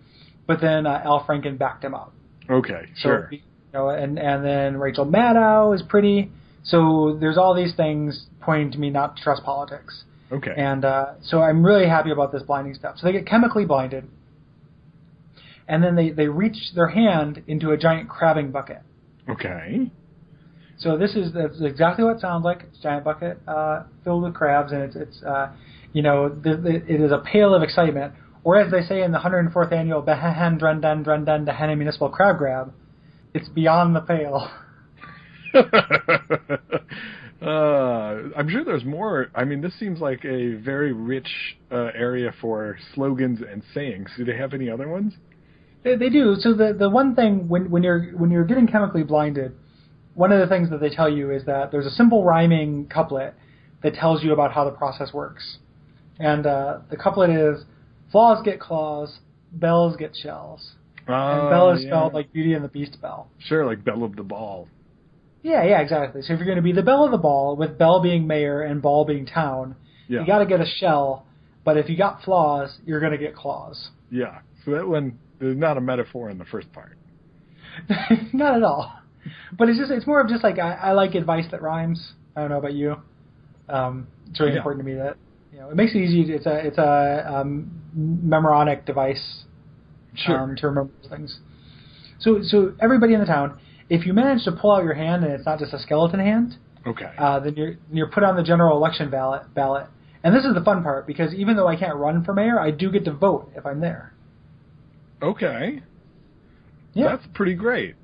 but 0.47 0.61
then 0.61 0.87
uh, 0.87 1.01
Al 1.05 1.25
Franken 1.25 1.59
backed 1.59 1.85
him 1.85 1.95
up. 1.95 2.13
Okay, 2.51 2.87
So, 2.97 3.03
sure. 3.03 3.29
You 3.31 3.41
know, 3.73 3.89
and 3.89 4.19
and 4.19 4.45
then 4.45 4.77
Rachel 4.77 5.07
Maddow 5.07 5.75
is 5.75 5.83
pretty. 5.83 6.31
So 6.65 7.17
there's 7.21 7.39
all 7.39 7.55
these 7.55 7.75
things 7.75 8.27
pointing 8.41 8.73
to 8.73 8.79
me 8.79 8.91
not 8.91 9.17
to 9.17 9.23
trust 9.23 9.43
politics. 9.45 10.05
Okay. 10.31 10.53
And 10.57 10.85
uh, 10.85 11.15
so 11.23 11.41
I'm 11.41 11.65
really 11.65 11.87
happy 11.87 12.11
about 12.11 12.33
this 12.33 12.43
blinding 12.43 12.75
stuff. 12.75 12.97
So 12.99 13.07
they 13.07 13.13
get 13.13 13.27
chemically 13.27 13.65
blinded, 13.65 14.09
and 15.73 15.83
then 15.83 15.97
they 15.97 16.11
they 16.11 16.29
reach 16.29 16.75
their 16.75 16.89
hand 16.89 17.43
into 17.47 17.71
a 17.71 17.79
giant 17.79 18.07
crabbing 18.07 18.51
bucket. 18.51 18.83
okay. 19.29 19.91
So 20.77 20.99
this 20.99 21.17
is 21.17 21.33
that's 21.33 21.63
exactly 21.63 22.05
what 22.05 22.17
it 22.17 22.21
sounds 22.21 22.45
like. 22.45 22.65
It's 22.69 22.79
a 22.81 22.83
giant 22.83 23.05
bucket 23.05 23.39
uh, 23.49 23.85
filled 24.05 24.23
with 24.25 24.35
crabs, 24.35 24.73
and 24.73 24.83
it's 24.83 24.97
it's 24.97 25.23
uh, 25.23 25.51
you 25.95 26.03
know 26.03 26.29
th- 26.29 26.63
th- 26.63 26.83
it 26.87 27.01
is 27.01 27.11
a 27.11 27.23
pail 27.25 27.55
of 27.55 27.63
excitement. 27.63 28.13
Or 28.45 28.59
as 28.59 28.71
they 28.71 28.83
say 28.83 29.03
in 29.03 29.13
the 29.13 29.19
104th 29.19 29.73
annual 29.73 30.03
Behan 30.03 30.59
Drendan 30.59 31.05
Drendan 31.05 31.47
Dehana 31.47 31.79
Municipal 31.79 32.11
Crab 32.11 32.37
Grab, 32.37 32.75
it's 33.33 33.49
beyond 33.49 33.97
the 33.97 34.01
pale. 34.01 34.51
uh, 37.41 37.47
I'm 37.47 38.49
sure 38.51 38.65
there's 38.65 38.85
more. 38.85 39.29
I 39.35 39.45
mean, 39.45 39.63
this 39.63 39.79
seems 39.79 40.01
like 40.01 40.25
a 40.25 40.55
very 40.55 40.93
rich 40.93 41.29
uh, 41.71 41.93
area 41.95 42.35
for 42.43 42.77
slogans 42.95 43.41
and 43.49 43.63
sayings. 43.73 44.11
Do 44.19 44.25
they 44.25 44.37
have 44.37 44.53
any 44.53 44.69
other 44.69 44.89
ones? 44.89 45.15
They, 45.85 45.97
they 45.97 46.09
do. 46.11 46.37
So 46.39 46.55
the 46.55 46.73
the 46.79 46.89
one 46.89 47.15
thing 47.15 47.49
when 47.49 47.71
when 47.71 47.83
you're 47.83 48.11
when 48.17 48.31
you're 48.31 48.45
getting 48.45 48.67
chemically 48.67 49.03
blinded, 49.03 49.53
one 50.15 50.33
of 50.33 50.41
the 50.41 50.47
things 50.47 50.71
that 50.71 50.81
they 50.81 50.91
tell 50.91 51.09
you 51.09 51.31
is 51.31 51.45
that 51.47 51.71
there's 51.73 51.87
a 51.87 51.91
simple 51.91 52.25
rhyming 52.25 52.87
couplet 52.89 53.35
that 53.83 53.95
tells 53.95 54.23
you 54.23 54.33
about 54.33 54.53
how 54.53 54.65
the 54.65 54.71
process 54.71 55.13
works, 55.13 55.59
and 56.19 56.47
uh, 56.47 56.79
the 56.91 56.97
couplet 56.97 57.31
is 57.31 57.65
flaws 58.13 58.43
get 58.45 58.61
claws, 58.61 59.19
belles 59.53 59.97
get 59.97 60.15
shells. 60.15 60.73
and 61.07 61.17
Oh, 61.17 61.51
Belle 61.51 61.71
is 61.73 61.83
yeah. 61.83 61.89
spelled 61.89 62.15
like 62.15 62.33
Beauty 62.33 62.55
and 62.55 62.65
the 62.65 62.69
Beast 62.69 62.99
Belle. 63.03 63.29
Sure, 63.39 63.67
like 63.67 63.85
belle 63.85 64.05
of 64.05 64.15
the 64.15 64.23
Ball. 64.23 64.69
Yeah, 65.43 65.65
yeah, 65.65 65.81
exactly. 65.81 66.23
So 66.23 66.33
if 66.35 66.39
you're 66.39 66.47
going 66.47 66.57
to 66.57 66.63
be 66.63 66.71
the 66.73 66.83
belle 66.85 67.05
of 67.05 67.11
the 67.11 67.19
Ball, 67.19 67.57
with 67.57 67.77
belle 67.77 68.01
being 68.01 68.29
mayor 68.29 68.63
and 68.63 68.81
Ball 68.81 69.05
being 69.05 69.27
town, 69.27 69.75
Yeah. 70.07 70.21
you 70.21 70.27
got 70.29 70.39
to 70.39 70.47
get 70.47 70.61
a 70.61 70.67
shell. 70.67 71.27
But 71.65 71.77
if 71.77 71.89
you 71.89 71.97
got 71.97 72.23
flaws, 72.23 72.79
you're 72.87 73.01
going 73.01 73.11
to 73.11 73.19
get 73.19 73.35
claws. 73.35 73.89
Yeah. 74.13 74.39
So 74.65 74.71
that 74.73 74.87
one 74.87 75.19
there's 75.43 75.57
not 75.57 75.77
a 75.77 75.81
metaphor 75.81 76.31
in 76.31 76.39
the 76.39 76.45
first 76.47 76.73
part. 76.73 76.97
Not 78.33 78.57
at 78.57 78.63
all. 78.63 78.93
But 79.59 79.69
it's 79.69 79.79
just 79.79 79.91
it's 79.91 80.07
more 80.07 80.21
of 80.21 80.29
just 80.29 80.43
like 80.45 80.59
I, 80.59 80.73
I 80.75 80.93
like 80.93 81.15
advice 81.15 81.47
that 81.51 81.63
rhymes. 81.63 82.13
I 82.37 82.41
don't 82.43 82.51
know 82.51 82.59
about 82.59 82.75
you. 82.75 82.97
Um, 83.69 84.07
it's 84.31 84.39
really 84.41 84.53
Yeah. 84.53 84.59
important 84.59 84.85
to 84.87 84.91
me 84.93 84.97
that 84.99 85.17
you 85.53 85.59
know 85.59 85.71
it 85.71 85.77
makes 85.77 85.93
it 85.95 85.99
easy. 85.99 86.33
It's 86.33 86.47
a 86.47 86.67
it's 86.67 86.79
a 86.79 87.25
um, 87.33 87.71
memoronic 87.97 88.85
device 88.87 89.45
Sure. 90.15 90.39
um, 90.39 90.57
to 90.57 90.67
remember 90.69 90.93
things. 91.09 91.39
So 92.21 92.41
so 92.43 92.75
everybody 92.81 93.15
in 93.15 93.21
the 93.21 93.27
town, 93.27 93.59
if 93.89 94.07
you 94.07 94.13
manage 94.13 94.45
to 94.45 94.53
pull 94.53 94.73
out 94.73 94.85
your 94.85 94.95
hand 94.95 95.25
and 95.25 95.33
it's 95.33 95.47
not 95.47 95.59
just 95.59 95.73
a 95.73 95.79
skeleton 95.79 96.21
hand, 96.21 96.57
okay. 96.87 97.11
uh, 97.19 97.41
then 97.41 97.55
you're 97.57 97.75
you're 97.93 98.09
put 98.11 98.23
on 98.23 98.37
the 98.37 98.43
general 98.43 98.77
election 98.77 99.11
ballot 99.11 99.43
ballot. 99.55 99.87
And 100.25 100.35
this 100.37 100.45
is 100.45 100.55
the 100.55 100.61
fun 100.63 100.83
part 100.85 101.07
because 101.07 101.35
even 101.35 101.57
though 101.57 101.67
I 101.67 101.75
can't 101.77 101.97
run 101.97 102.23
for 102.25 102.33
mayor, 102.35 102.61
I 102.61 102.71
do 102.71 102.93
get 102.93 103.05
to 103.07 103.13
vote 103.13 103.51
if 103.57 103.67
I'm 103.67 103.81
there. 103.81 104.13
Okay. 105.23 105.83
Yeah. 106.95 107.09
That's 107.17 107.27
pretty 107.35 107.55
great. 107.55 107.95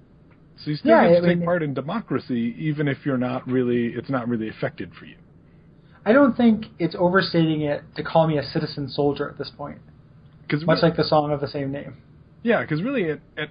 So 0.65 0.71
you 0.71 0.77
still 0.77 0.91
Yeah, 0.91 1.09
get 1.09 1.21
to 1.21 1.27
I 1.27 1.29
take 1.29 1.39
mean- 1.39 1.47
part 1.47 1.63
in 1.63 1.75
democracy 1.75 2.55
even 2.59 2.89
if 2.89 3.05
you're 3.05 3.19
not 3.19 3.47
really 3.47 3.89
it's 3.89 4.11
not 4.11 4.29
really 4.29 4.49
affected 4.49 4.93
for 4.99 5.05
you. 5.05 5.17
I 6.07 6.13
don't 6.13 6.37
think 6.37 6.67
it's 6.79 6.95
overstating 6.99 7.61
it 7.63 7.83
to 7.97 8.03
call 8.03 8.27
me 8.27 8.39
a 8.39 8.43
citizen 8.43 8.89
soldier 8.89 9.29
at 9.29 9.37
this 9.39 9.51
point. 9.51 9.79
Cuz 10.49 10.65
Much 10.65 10.83
like 10.83 10.97
the 10.97 11.05
song 11.05 11.33
of 11.33 11.41
the 11.41 11.49
same 11.49 11.71
name. 11.71 11.97
Yeah, 12.43 12.63
because 12.63 12.83
really, 12.83 13.11
at, 13.11 13.21
at 13.37 13.51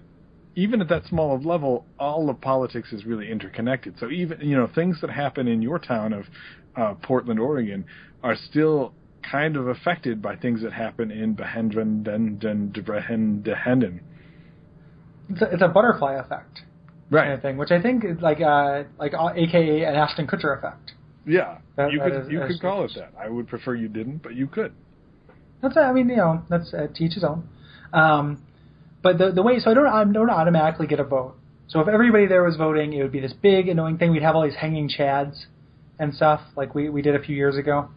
even 0.55 0.81
at 0.81 0.87
that 0.89 1.05
small 1.05 1.35
of 1.35 1.45
level, 1.45 1.85
all 1.99 2.29
of 2.31 2.41
politics 2.41 2.91
is 2.91 3.05
really 3.05 3.29
interconnected. 3.29 3.99
So 3.99 4.09
even 4.09 4.39
you 4.41 4.55
know 4.55 4.65
things 4.73 4.99
that 5.01 5.11
happen 5.11 5.47
in 5.47 5.61
your 5.61 5.77
town 5.77 6.13
of 6.13 6.25
uh, 6.75 6.95
Portland, 6.95 7.39
Oregon, 7.39 7.85
are 8.23 8.35
still 8.35 8.93
kind 9.31 9.55
of 9.57 9.67
affected 9.67 10.21
by 10.21 10.35
things 10.35 10.61
that 10.61 10.73
happen 10.73 11.11
in 11.11 11.35
Behendren, 11.35 12.03
Den, 12.03 12.37
Den, 12.37 12.71
Dehenden. 12.73 13.99
It's 15.29 15.41
a, 15.41 15.45
it's 15.53 15.61
a 15.61 15.67
butterfly 15.67 16.13
effect 16.15 16.55
kind 16.55 16.65
Right. 17.09 17.31
of 17.31 17.41
thing, 17.41 17.55
which 17.57 17.71
I 17.71 17.81
think 17.81 18.03
is 18.03 18.19
like 18.21 18.41
uh, 18.41 18.83
like 18.99 19.13
uh, 19.13 19.29
AKA 19.35 19.83
an 19.83 19.95
Ashton 19.95 20.27
Kutcher 20.27 20.57
effect. 20.57 20.91
Yeah. 21.25 21.57
That- 21.77 21.91
you 21.91 21.99
that 21.99 22.11
could 22.11 22.21
is- 22.25 22.29
you 22.29 22.39
could 22.47 22.59
call 22.61 22.83
it 22.85 22.91
that. 22.95 23.13
I 23.17 23.29
would 23.29 23.47
prefer 23.47 23.75
you 23.75 23.87
didn't, 23.87 24.17
but 24.23 24.35
you 24.35 24.47
could. 24.47 24.73
That's 25.61 25.75
I 25.77 25.91
mean 25.93 26.09
you 26.09 26.17
know 26.17 26.43
that's 26.49 26.73
uh, 26.73 26.87
to 26.93 27.03
each 27.03 27.13
his 27.13 27.23
own. 27.23 27.47
Um, 27.93 28.43
but 29.01 29.17
the 29.17 29.31
the 29.31 29.41
way 29.41 29.59
so 29.59 29.71
I 29.71 29.73
don't 29.73 29.87
I 29.87 30.03
don't 30.03 30.29
automatically 30.29 30.87
get 30.87 30.99
a 30.99 31.03
vote. 31.03 31.35
So 31.69 31.79
if 31.81 31.87
everybody 31.87 32.27
there 32.27 32.43
was 32.43 32.55
voting, 32.57 32.93
it 32.93 33.01
would 33.03 33.11
be 33.11 33.19
this 33.19 33.33
big 33.33 33.67
annoying 33.67 33.97
thing. 33.97 34.11
We'd 34.11 34.21
have 34.23 34.35
all 34.35 34.43
these 34.43 34.55
hanging 34.55 34.89
chads 34.89 35.45
and 35.99 36.13
stuff 36.13 36.41
like 36.55 36.75
we 36.75 36.89
we 36.89 37.01
did 37.01 37.15
a 37.15 37.19
few 37.19 37.35
years 37.35 37.57
ago. 37.57 37.89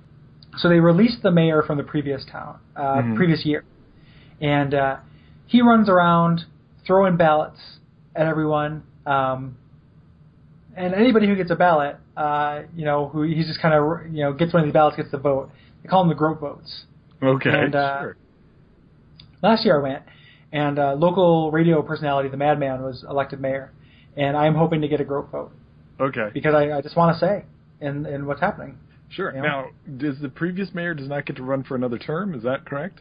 So 0.59 0.69
they 0.69 0.81
released 0.81 1.23
the 1.23 1.31
mayor 1.31 1.63
from 1.63 1.79
the 1.79 1.85
previous 1.85 2.25
town, 2.25 2.59
uh, 2.77 2.97
Mhm. 3.03 3.17
previous 3.17 3.45
year, 3.47 3.65
and 4.41 4.75
uh, 4.75 4.97
he 5.47 5.63
runs 5.63 5.89
around 5.89 6.45
throwing 6.87 7.17
ballots 7.17 7.79
at 8.17 8.27
everyone. 8.27 8.83
Um, 9.07 9.57
and 10.77 10.95
anybody 10.95 11.27
who 11.27 11.37
gets 11.37 11.51
a 11.51 11.57
ballot, 11.57 11.97
uh, 12.17 12.63
you 12.75 12.85
know, 12.85 13.09
who 13.09 13.23
he's 13.23 13.47
just 13.47 13.61
kind 13.61 13.75
of 13.75 14.13
you 14.13 14.23
know 14.25 14.33
gets 14.33 14.53
one 14.53 14.63
of 14.63 14.67
these 14.67 14.73
ballots, 14.75 14.97
gets 14.97 15.11
the 15.11 15.19
vote. 15.19 15.51
They 15.83 15.89
call 15.89 16.03
them 16.03 16.09
the 16.09 16.15
grope 16.15 16.41
votes. 16.41 16.85
Okay. 17.23 17.51
And, 17.51 17.75
uh, 17.75 18.01
sure. 18.01 18.17
last 19.43 19.65
year 19.65 19.79
I 19.79 19.83
went, 19.83 20.03
and 20.53 20.79
uh, 20.79 20.95
local 20.95 21.51
radio 21.51 21.83
personality, 21.83 22.29
the 22.29 22.37
Madman, 22.37 22.83
was 22.83 23.05
elected 23.09 23.41
mayor, 23.41 23.71
and 24.17 24.37
I'm 24.37 24.55
hoping 24.55 24.81
to 24.81 24.89
get 24.89 25.01
a 25.01 25.05
grope 25.05 25.31
vote 25.31 25.53
Okay. 26.01 26.31
because 26.33 26.55
I, 26.55 26.73
I 26.73 26.81
just 26.81 26.97
want 26.97 27.15
to 27.15 27.21
say 27.21 27.45
in 27.81 28.07
in 28.07 28.27
what's 28.27 28.41
happening. 28.41 28.79
Sure. 29.11 29.35
Yeah. 29.35 29.43
Now, 29.43 29.67
does 29.97 30.21
the 30.21 30.29
previous 30.29 30.73
mayor 30.73 30.95
does 30.95 31.09
not 31.09 31.27
get 31.27 31.37
to 31.37 31.43
run 31.43 31.65
for 31.65 31.75
another 31.75 31.99
term? 31.99 32.35
Is 32.35 32.43
that 32.45 32.65
correct? 32.65 33.01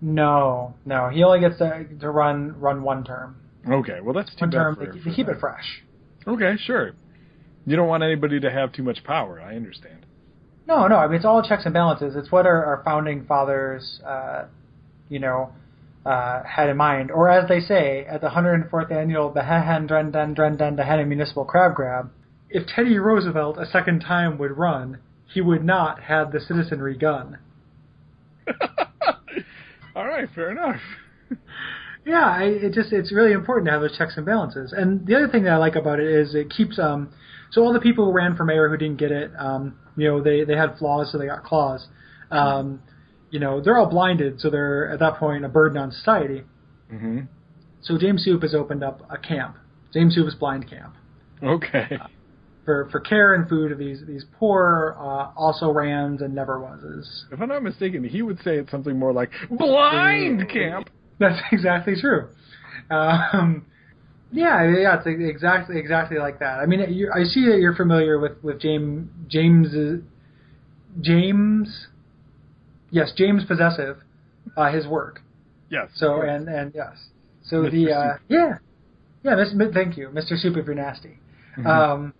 No, 0.00 0.74
no, 0.84 1.08
he 1.08 1.22
only 1.22 1.40
gets 1.40 1.58
to 1.58 1.86
to 2.00 2.10
run 2.10 2.58
run 2.60 2.82
one 2.82 3.04
term. 3.04 3.36
Okay. 3.68 4.00
Well, 4.02 4.14
that's 4.14 4.30
too 4.30 4.40
One 4.40 4.50
bad 4.50 4.56
term 4.56 4.76
for, 4.76 4.86
to, 4.86 5.02
for 5.02 5.14
keep 5.14 5.28
it 5.28 5.38
fresh. 5.40 5.82
Okay, 6.26 6.56
sure. 6.58 6.92
You 7.66 7.76
don't 7.76 7.88
want 7.88 8.02
anybody 8.02 8.40
to 8.40 8.50
have 8.50 8.72
too 8.72 8.82
much 8.82 9.04
power. 9.04 9.40
I 9.40 9.56
understand. 9.56 10.04
No, 10.66 10.86
no, 10.86 10.96
I 10.96 11.06
mean 11.06 11.16
it's 11.16 11.24
all 11.24 11.42
checks 11.42 11.64
and 11.64 11.74
balances. 11.74 12.16
It's 12.16 12.32
what 12.32 12.46
our, 12.46 12.64
our 12.64 12.82
founding 12.84 13.26
fathers, 13.26 14.00
uh, 14.06 14.44
you 15.08 15.18
know, 15.18 15.52
uh, 16.06 16.42
had 16.44 16.68
in 16.68 16.76
mind, 16.76 17.10
or 17.10 17.30
as 17.30 17.48
they 17.48 17.60
say 17.60 18.04
at 18.06 18.20
the 18.20 18.28
104th 18.28 18.90
annual 18.90 19.30
Behan 19.30 19.86
Dren 19.86 20.10
Den 20.10 20.34
Dren 20.34 20.56
Den 20.56 21.08
Municipal 21.08 21.44
Crab 21.44 21.74
Grab, 21.74 22.10
if 22.50 22.66
Teddy 22.66 22.98
Roosevelt 22.98 23.58
a 23.58 23.66
second 23.66 24.00
time 24.00 24.38
would 24.38 24.56
run, 24.56 24.98
he 25.26 25.40
would 25.40 25.64
not 25.64 26.02
have 26.04 26.32
the 26.32 26.40
citizenry 26.40 26.96
gun. 26.96 27.38
All 29.96 30.06
right, 30.06 30.28
fair 30.34 30.50
enough. 30.50 30.80
Yeah, 32.06 32.26
I, 32.26 32.42
it 32.42 32.74
just 32.74 32.92
it's 32.92 33.10
really 33.10 33.32
important 33.32 33.64
to 33.64 33.72
have 33.72 33.80
those 33.80 33.96
checks 33.96 34.18
and 34.18 34.26
balances. 34.26 34.74
And 34.76 35.06
the 35.06 35.14
other 35.14 35.26
thing 35.26 35.44
that 35.44 35.54
I 35.54 35.56
like 35.56 35.74
about 35.74 36.00
it 36.00 36.06
is 36.06 36.34
it 36.34 36.50
keeps 36.50 36.78
um 36.78 37.08
so 37.50 37.62
all 37.62 37.72
the 37.72 37.80
people 37.80 38.04
who 38.04 38.12
ran 38.12 38.36
for 38.36 38.44
mayor 38.44 38.68
who 38.68 38.76
didn't 38.76 38.98
get 38.98 39.10
it, 39.10 39.30
um, 39.38 39.78
you 39.96 40.06
know, 40.08 40.22
they 40.22 40.44
they 40.44 40.54
had 40.54 40.76
flaws 40.76 41.10
so 41.10 41.16
they 41.16 41.24
got 41.24 41.44
claws. 41.44 41.86
Um, 42.30 42.82
you 43.30 43.40
know, 43.40 43.62
they're 43.62 43.78
all 43.78 43.88
blinded, 43.88 44.38
so 44.38 44.50
they're 44.50 44.90
at 44.90 44.98
that 44.98 45.14
point 45.16 45.46
a 45.46 45.48
burden 45.48 45.78
on 45.78 45.92
society. 45.92 46.42
hmm 46.90 47.20
So 47.80 47.96
James 47.96 48.22
Soup 48.22 48.42
has 48.42 48.54
opened 48.54 48.84
up 48.84 49.00
a 49.08 49.16
camp, 49.16 49.56
James 49.94 50.14
Soup's 50.14 50.34
blind 50.34 50.68
camp, 50.68 50.96
Okay. 51.42 51.98
For 52.64 52.88
for 52.90 53.00
care 53.00 53.34
and 53.34 53.48
food 53.48 53.72
of 53.72 53.78
these 53.78 54.00
these 54.06 54.24
poor 54.38 54.96
uh, 54.98 55.30
also 55.36 55.70
rans 55.70 56.22
and 56.22 56.34
never 56.34 56.60
wases. 56.60 57.26
If 57.30 57.40
I'm 57.40 57.48
not 57.48 57.62
mistaken, 57.62 58.04
he 58.04 58.22
would 58.22 58.38
say 58.42 58.56
it's 58.56 58.70
something 58.70 58.98
more 58.98 59.12
like 59.12 59.30
blind 59.50 60.48
camp. 60.50 60.90
That's 61.18 61.40
exactly 61.52 61.94
true. 62.00 62.28
Um, 62.90 63.66
yeah, 64.32 64.68
yeah, 64.76 64.98
it's 64.98 65.06
exactly 65.06 65.78
exactly 65.78 66.18
like 66.18 66.40
that. 66.40 66.58
I 66.58 66.66
mean, 66.66 66.80
you, 66.92 67.10
I 67.14 67.24
see 67.24 67.46
that 67.46 67.58
you're 67.58 67.76
familiar 67.76 68.18
with 68.18 68.42
with 68.42 68.60
James 68.60 69.08
James 69.28 69.68
James. 71.00 71.86
Yes, 72.90 73.12
James 73.16 73.44
Possessive, 73.44 73.98
uh, 74.56 74.70
his 74.70 74.86
work. 74.86 75.20
Yes. 75.70 75.88
So 75.96 76.22
yes. 76.22 76.34
and 76.34 76.48
and 76.48 76.72
yes, 76.74 76.92
so 77.44 77.56
Mr. 77.62 77.70
the 77.70 77.92
uh, 77.92 78.16
yeah, 78.28 78.58
yeah. 79.22 79.34
Miss, 79.34 79.72
thank 79.72 79.96
you, 79.96 80.08
Mr. 80.08 80.38
Soup, 80.38 80.56
if 80.56 80.66
you're 80.66 80.74
nasty. 80.74 81.18
Mhm. 81.58 81.66
Um, 81.66 82.14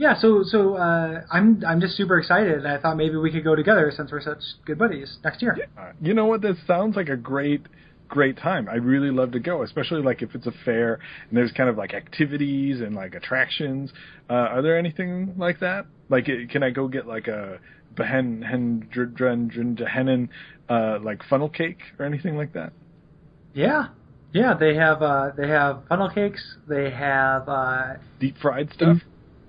yeah, 0.00 0.14
so 0.18 0.42
so 0.42 0.76
uh, 0.76 1.20
I'm 1.30 1.62
I'm 1.68 1.78
just 1.78 1.94
super 1.94 2.18
excited, 2.18 2.54
and 2.54 2.66
I 2.66 2.78
thought 2.78 2.96
maybe 2.96 3.16
we 3.16 3.30
could 3.30 3.44
go 3.44 3.54
together 3.54 3.92
since 3.94 4.10
we're 4.10 4.22
such 4.22 4.38
good 4.64 4.78
buddies 4.78 5.18
next 5.22 5.42
year. 5.42 5.58
Uh, 5.78 5.92
you 6.00 6.14
know 6.14 6.24
what? 6.24 6.40
This 6.40 6.56
sounds 6.66 6.96
like 6.96 7.10
a 7.10 7.18
great, 7.18 7.66
great 8.08 8.38
time. 8.38 8.66
I'd 8.66 8.82
really 8.82 9.10
love 9.10 9.32
to 9.32 9.38
go, 9.38 9.62
especially 9.62 10.00
like 10.00 10.22
if 10.22 10.34
it's 10.34 10.46
a 10.46 10.54
fair 10.64 10.94
and 11.28 11.36
there's 11.36 11.52
kind 11.52 11.68
of 11.68 11.76
like 11.76 11.92
activities 11.92 12.80
and 12.80 12.94
like 12.94 13.14
attractions. 13.14 13.92
Uh, 14.30 14.32
are 14.32 14.62
there 14.62 14.78
anything 14.78 15.34
like 15.36 15.60
that? 15.60 15.84
Like, 16.08 16.30
uh, 16.30 16.50
can 16.50 16.62
I 16.62 16.70
go 16.70 16.88
get 16.88 17.06
like 17.06 17.28
a 17.28 17.58
behen 17.94 18.42
hen 18.42 18.88
dr- 18.90 19.14
dren 19.14 19.48
dren 19.48 20.30
uh 20.70 20.98
like 21.02 21.22
funnel 21.28 21.50
cake 21.50 21.80
or 21.98 22.06
anything 22.06 22.38
like 22.38 22.54
that? 22.54 22.72
Yeah, 23.52 23.88
yeah. 24.32 24.54
They 24.54 24.76
have 24.76 25.02
uh, 25.02 25.32
they 25.36 25.48
have 25.48 25.82
funnel 25.90 26.08
cakes. 26.08 26.56
They 26.66 26.90
have 26.90 27.46
uh, 27.50 27.96
Deep 28.18 28.38
fried 28.38 28.72
stuff. 28.72 28.96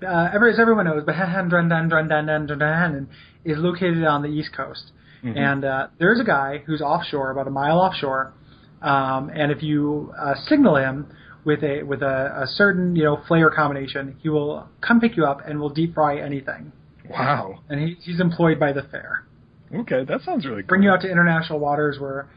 Uh, 0.05 0.29
every, 0.34 0.51
as 0.53 0.60
everyone 0.60 0.86
knows, 0.86 1.03
Behan 1.03 1.50
Drendan 1.50 1.89
Drendan 1.89 2.48
Drendan 2.48 3.08
is 3.46 3.58
located 3.58 4.03
on 4.03 4.22
the 4.22 4.29
East 4.29 4.51
Coast, 4.55 4.91
Mhm. 5.24 5.38
and 5.38 5.65
uh, 5.65 5.88
there's 6.00 6.20
a 6.20 6.24
guy 6.24 6.63
who's 6.65 6.81
offshore, 6.81 7.31
about 7.31 7.48
a 7.48 7.51
mile 7.51 7.79
offshore, 7.79 8.34
um, 8.81 9.29
and 9.34 9.51
if 9.51 9.62
you 9.63 10.13
uh, 10.20 10.34
signal 10.48 10.75
him 10.77 11.08
with 11.46 11.63
a 11.63 11.84
with 11.84 12.01
a, 12.01 12.41
a 12.43 12.48
certain 12.48 12.96
you 12.96 13.03
know 13.03 13.17
flavor 13.27 13.50
combination, 13.51 14.15
he 14.22 14.29
will 14.29 14.67
come 14.81 15.00
pick 15.00 15.15
you 15.17 15.25
up 15.25 15.41
and 15.48 15.60
will 15.60 15.70
deep 15.70 15.93
fry 15.93 16.17
anything. 16.20 16.72
Wow. 17.10 17.60
And 17.70 17.79
he, 17.81 17.96
he's 18.01 18.20
employed 18.20 18.60
by 18.60 18.72
the 18.74 18.84
fair. 18.84 19.25
Okay, 19.74 20.03
that 20.05 20.22
sounds 20.22 20.46
really 20.46 20.62
cool. 20.63 20.67
Bring 20.67 20.84
you 20.84 20.89
out 20.91 21.01
to 21.01 21.10
international 21.12 21.60
waters 21.60 21.98
where 22.00 22.27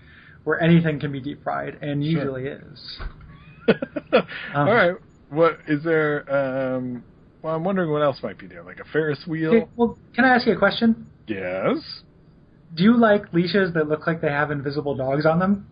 where 0.44 0.60
anything 0.60 1.00
can 1.00 1.10
be 1.12 1.20
deep 1.20 1.42
fried, 1.42 1.78
and 1.80 2.02
Sure. 2.02 2.12
usually 2.12 2.46
is. 2.46 2.98
All 4.54 4.64
right. 4.66 4.94
What 5.30 5.58
is 5.66 5.82
there? 5.84 6.24
Um, 6.76 7.02
well, 7.44 7.54
I'm 7.54 7.62
wondering 7.62 7.90
what 7.90 8.00
else 8.00 8.16
might 8.22 8.38
be 8.38 8.46
there, 8.46 8.62
like 8.62 8.80
a 8.80 8.84
Ferris 8.90 9.18
wheel. 9.26 9.50
Okay, 9.50 9.68
well, 9.76 9.98
can 10.14 10.24
I 10.24 10.34
ask 10.34 10.46
you 10.46 10.54
a 10.54 10.58
question? 10.58 11.06
Yes. 11.28 11.76
Do 12.74 12.82
you 12.82 12.96
like 12.96 13.34
leashes 13.34 13.74
that 13.74 13.86
look 13.86 14.06
like 14.06 14.22
they 14.22 14.30
have 14.30 14.50
invisible 14.50 14.94
dogs 14.94 15.26
on 15.26 15.40
them? 15.40 15.68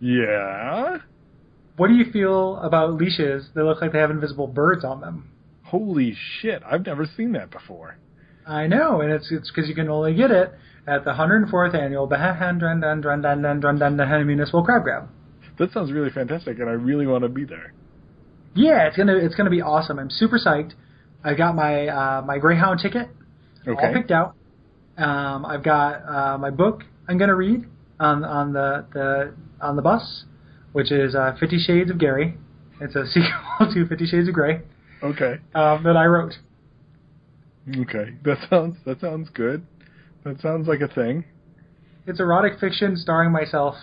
Yeah. 0.00 0.98
What 1.78 1.88
do 1.88 1.94
you 1.94 2.12
feel 2.12 2.58
about 2.58 2.92
leashes 2.92 3.48
that 3.54 3.64
look 3.64 3.80
like 3.80 3.92
they 3.92 3.98
have 3.98 4.10
invisible 4.10 4.48
birds 4.48 4.84
on 4.84 5.00
them? 5.00 5.30
Holy 5.62 6.14
shit! 6.40 6.62
I've 6.64 6.84
never 6.84 7.06
seen 7.16 7.32
that 7.32 7.50
before. 7.50 7.96
I 8.46 8.66
know, 8.66 9.00
and 9.00 9.10
it's 9.10 9.32
it's 9.32 9.50
because 9.50 9.66
you 9.66 9.74
can 9.74 9.88
only 9.88 10.14
get 10.14 10.30
it 10.30 10.52
at 10.86 11.04
the 11.04 11.12
104th 11.12 11.74
annual 11.74 12.06
Behan 12.06 12.60
Drendan 12.60 13.02
Drendan 13.02 13.62
Drendan 13.62 14.26
Municipal 14.26 14.62
Crab 14.62 14.82
Grab. 14.82 15.08
That 15.58 15.72
sounds 15.72 15.90
really 15.90 16.10
fantastic, 16.10 16.58
and 16.58 16.68
I 16.68 16.72
really 16.72 17.06
want 17.06 17.22
to 17.22 17.30
be 17.30 17.44
there. 17.44 17.72
Yeah, 18.54 18.86
it's 18.86 18.96
gonna 18.96 19.16
it's 19.16 19.34
gonna 19.34 19.48
be 19.48 19.62
awesome. 19.62 19.98
I'm 19.98 20.10
super 20.10 20.38
psyched. 20.38 20.74
I 21.24 21.34
got 21.34 21.54
my 21.54 21.88
uh, 21.88 22.22
my 22.22 22.38
Greyhound 22.38 22.80
ticket 22.80 23.08
Okay. 23.66 23.86
all 23.86 23.92
picked 23.92 24.10
out. 24.10 24.34
Um, 24.96 25.44
I've 25.46 25.62
got 25.62 26.02
uh, 26.08 26.38
my 26.38 26.50
book 26.50 26.82
I'm 27.08 27.18
gonna 27.18 27.34
read 27.34 27.64
on 28.00 28.24
on 28.24 28.52
the, 28.52 28.86
the 28.92 29.34
on 29.60 29.76
the 29.76 29.82
bus, 29.82 30.24
which 30.72 30.90
is 30.92 31.14
uh, 31.14 31.36
Fifty 31.40 31.58
Shades 31.58 31.90
of 31.90 31.98
Gary. 31.98 32.36
It's 32.80 32.94
a 32.96 33.06
sequel 33.12 33.72
to 33.74 33.86
Fifty 33.88 34.06
Shades 34.06 34.28
of 34.28 34.34
Grey 34.34 34.60
Okay. 35.02 35.36
um, 35.54 35.82
that 35.84 35.96
I 35.96 36.06
wrote. 36.06 36.34
Okay. 37.76 38.14
That 38.24 38.38
sounds 38.48 38.76
that 38.86 39.00
sounds 39.00 39.28
good. 39.34 39.66
That 40.24 40.40
sounds 40.40 40.66
like 40.68 40.80
a 40.80 40.88
thing. 40.88 41.24
It's 42.06 42.20
erotic 42.20 42.58
fiction 42.58 42.96
starring 42.96 43.30
myself 43.32 43.74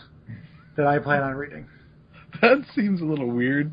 that 0.77 0.87
I 0.87 0.99
plan 0.99 1.21
on 1.23 1.33
reading. 1.35 1.67
That 2.41 2.65
seems 2.75 2.99
a 2.99 3.05
little 3.05 3.31
weird. 3.31 3.71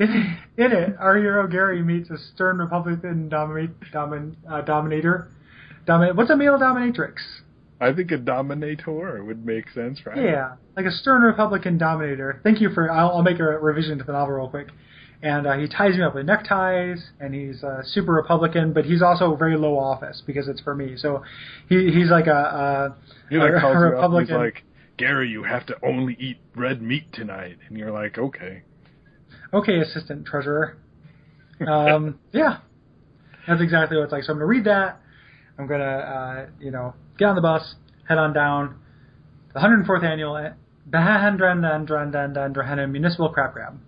In, 0.00 0.38
in 0.56 0.72
it, 0.72 0.96
our 0.98 1.16
hero 1.16 1.46
Gary 1.46 1.82
meets 1.82 2.10
a 2.10 2.18
stern 2.34 2.58
Republican 2.58 3.28
dominate, 3.28 3.78
domin, 3.92 4.34
uh, 4.50 4.62
dominator. 4.62 5.30
Domin, 5.86 6.16
what's 6.16 6.30
a 6.30 6.36
male 6.36 6.58
dominatrix? 6.58 7.16
I 7.80 7.92
think 7.92 8.10
a 8.10 8.18
dominator 8.18 9.24
would 9.24 9.46
make 9.46 9.70
sense, 9.70 10.04
right? 10.04 10.22
Yeah, 10.22 10.56
like 10.76 10.86
a 10.86 10.90
stern 10.90 11.22
Republican 11.22 11.78
dominator. 11.78 12.40
Thank 12.42 12.60
you 12.60 12.70
for. 12.70 12.90
I'll, 12.90 13.10
I'll 13.10 13.22
make 13.22 13.38
a 13.38 13.44
revision 13.44 13.98
to 13.98 14.04
the 14.04 14.12
novel 14.12 14.34
real 14.34 14.48
quick. 14.48 14.68
And 15.22 15.46
uh, 15.46 15.58
he 15.58 15.68
ties 15.68 15.96
me 15.96 16.02
up 16.02 16.14
with 16.14 16.24
neckties, 16.24 17.10
and 17.20 17.34
he's 17.34 17.62
uh, 17.62 17.82
super 17.84 18.12
Republican, 18.12 18.72
but 18.72 18.86
he's 18.86 19.02
also 19.02 19.36
very 19.36 19.56
low 19.56 19.78
office 19.78 20.22
because 20.26 20.48
it's 20.48 20.62
for 20.62 20.74
me. 20.74 20.96
So 20.96 21.22
he 21.68 21.90
he's 21.92 22.10
like 22.10 22.26
a, 22.26 22.96
a, 23.30 23.36
like 23.36 23.62
a, 23.62 23.66
a 23.66 23.78
Republican. 23.78 24.34
he's 24.34 24.34
like, 24.34 24.64
Gary, 24.96 25.28
you 25.28 25.42
have 25.42 25.66
to 25.66 25.76
only 25.82 26.16
eat 26.18 26.38
red 26.56 26.80
meat 26.80 27.12
tonight, 27.12 27.58
and 27.68 27.76
you're 27.76 27.92
like, 27.92 28.16
okay. 28.16 28.62
Okay, 29.52 29.80
assistant 29.80 30.26
treasurer. 30.26 30.76
Um, 31.66 32.18
yeah, 32.32 32.58
that's 33.46 33.60
exactly 33.60 33.96
what 33.96 34.04
it's 34.04 34.12
like. 34.12 34.24
So 34.24 34.32
I'm 34.32 34.38
gonna 34.38 34.46
read 34.46 34.64
that. 34.64 35.00
I'm 35.58 35.66
gonna, 35.66 35.84
uh, 35.84 36.46
you 36.58 36.70
know, 36.70 36.94
get 37.18 37.26
on 37.26 37.34
the 37.34 37.42
bus, 37.42 37.74
head 38.08 38.18
on 38.18 38.32
down. 38.32 38.76
The 39.52 39.60
104th 39.60 40.04
annual 40.04 40.52
Bahandran 40.88 42.90
Municipal 42.90 43.28
Crap 43.30 43.52
Grab. 43.52 43.78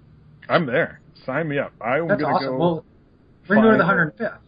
I'm 0.49 0.67
there. 0.67 1.01
Sign 1.25 1.49
me 1.49 1.59
up. 1.59 1.73
I'm 1.81 2.09
That's 2.09 2.21
gonna 2.21 2.35
awesome. 2.35 2.49
go. 2.49 2.59
Well, 2.59 2.85
we're 3.49 3.57
gonna 3.57 3.71
go 3.71 3.79
to 3.79 3.79
the 3.79 4.25
105th. 4.25 4.39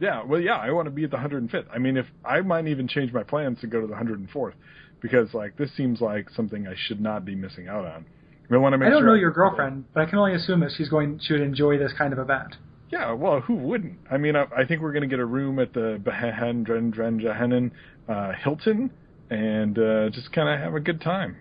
Yeah, 0.00 0.22
well, 0.24 0.40
yeah, 0.40 0.56
I 0.56 0.70
want 0.70 0.86
to 0.86 0.90
be 0.90 1.04
at 1.04 1.10
the 1.10 1.16
105th. 1.16 1.66
I 1.72 1.78
mean, 1.78 1.96
if 1.96 2.06
I 2.24 2.40
might 2.40 2.68
even 2.68 2.86
change 2.86 3.12
my 3.12 3.24
plans 3.24 3.60
to 3.62 3.66
go 3.66 3.80
to 3.80 3.86
the 3.86 3.94
104th 3.94 4.52
because 5.00 5.32
like 5.34 5.56
this 5.56 5.70
seems 5.76 6.00
like 6.00 6.30
something 6.30 6.66
I 6.66 6.74
should 6.76 7.00
not 7.00 7.24
be 7.24 7.34
missing 7.34 7.68
out 7.68 7.84
on. 7.84 8.06
I 8.50 8.56
want 8.56 8.72
to 8.72 8.78
make 8.78 8.86
I 8.86 8.90
don't 8.90 9.00
sure 9.00 9.08
know 9.08 9.14
your 9.14 9.30
girlfriend, 9.30 9.84
but 9.92 10.02
I 10.02 10.06
can 10.08 10.18
only 10.18 10.34
assume 10.34 10.60
that 10.60 10.70
she's 10.76 10.88
going. 10.88 11.20
She 11.22 11.34
would 11.34 11.42
enjoy 11.42 11.78
this 11.78 11.92
kind 11.96 12.12
of 12.12 12.18
event. 12.18 12.56
Yeah, 12.90 13.12
well, 13.12 13.40
who 13.40 13.54
wouldn't? 13.54 13.98
I 14.10 14.16
mean, 14.16 14.34
I, 14.34 14.44
I 14.56 14.64
think 14.64 14.80
we're 14.80 14.92
going 14.92 15.02
to 15.02 15.08
get 15.08 15.18
a 15.18 15.26
room 15.26 15.58
at 15.58 15.74
the 15.74 16.00
Bahandran 16.02 17.70
uh, 18.08 18.32
Hilton 18.42 18.90
and 19.28 19.78
uh, 19.78 20.08
just 20.10 20.32
kind 20.32 20.48
of 20.48 20.58
have 20.58 20.74
a 20.74 20.80
good 20.80 21.00
time. 21.00 21.36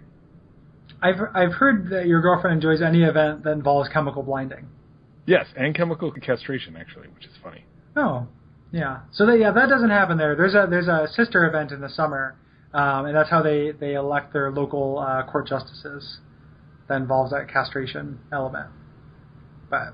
I've 1.02 1.16
I've 1.34 1.54
heard 1.54 1.90
that 1.92 2.08
your 2.08 2.22
girlfriend 2.22 2.64
enjoys 2.64 2.82
any 2.82 3.04
event 3.04 3.44
that 3.44 3.52
involves 3.52 3.90
chemical 3.90 4.24
blinding. 4.24 4.68
Yes, 5.26 5.46
and 5.56 5.76
chemical 5.76 6.12
castration 6.12 6.76
actually, 6.76 7.08
which 7.10 7.26
is 7.26 7.34
funny. 7.44 7.64
Oh, 7.96 8.28
yeah. 8.72 9.00
So 9.12 9.26
that, 9.26 9.40
yeah, 9.40 9.52
that 9.52 9.70
doesn't 9.70 9.90
happen 9.90 10.18
there. 10.18 10.36
There's 10.36 10.56
a 10.56 10.68
there's 10.70 10.88
a 10.88 11.08
sister 11.14 11.46
event 11.48 11.72
in 11.72 11.82
the 11.82 11.90
summer, 11.90 12.36
um, 12.74 13.06
and 13.06 13.16
that's 13.16 13.30
how 13.30 13.42
they 13.42 13.72
they 13.72 13.94
elect 13.94 14.34
their 14.34 14.52
local 14.52 15.00
uh, 15.00 15.24
court 15.30 15.48
justices. 15.48 16.20
That 16.90 16.96
involves 16.96 17.32
that 17.32 17.50
castration 17.52 18.20
element, 18.32 18.70
but 19.70 19.94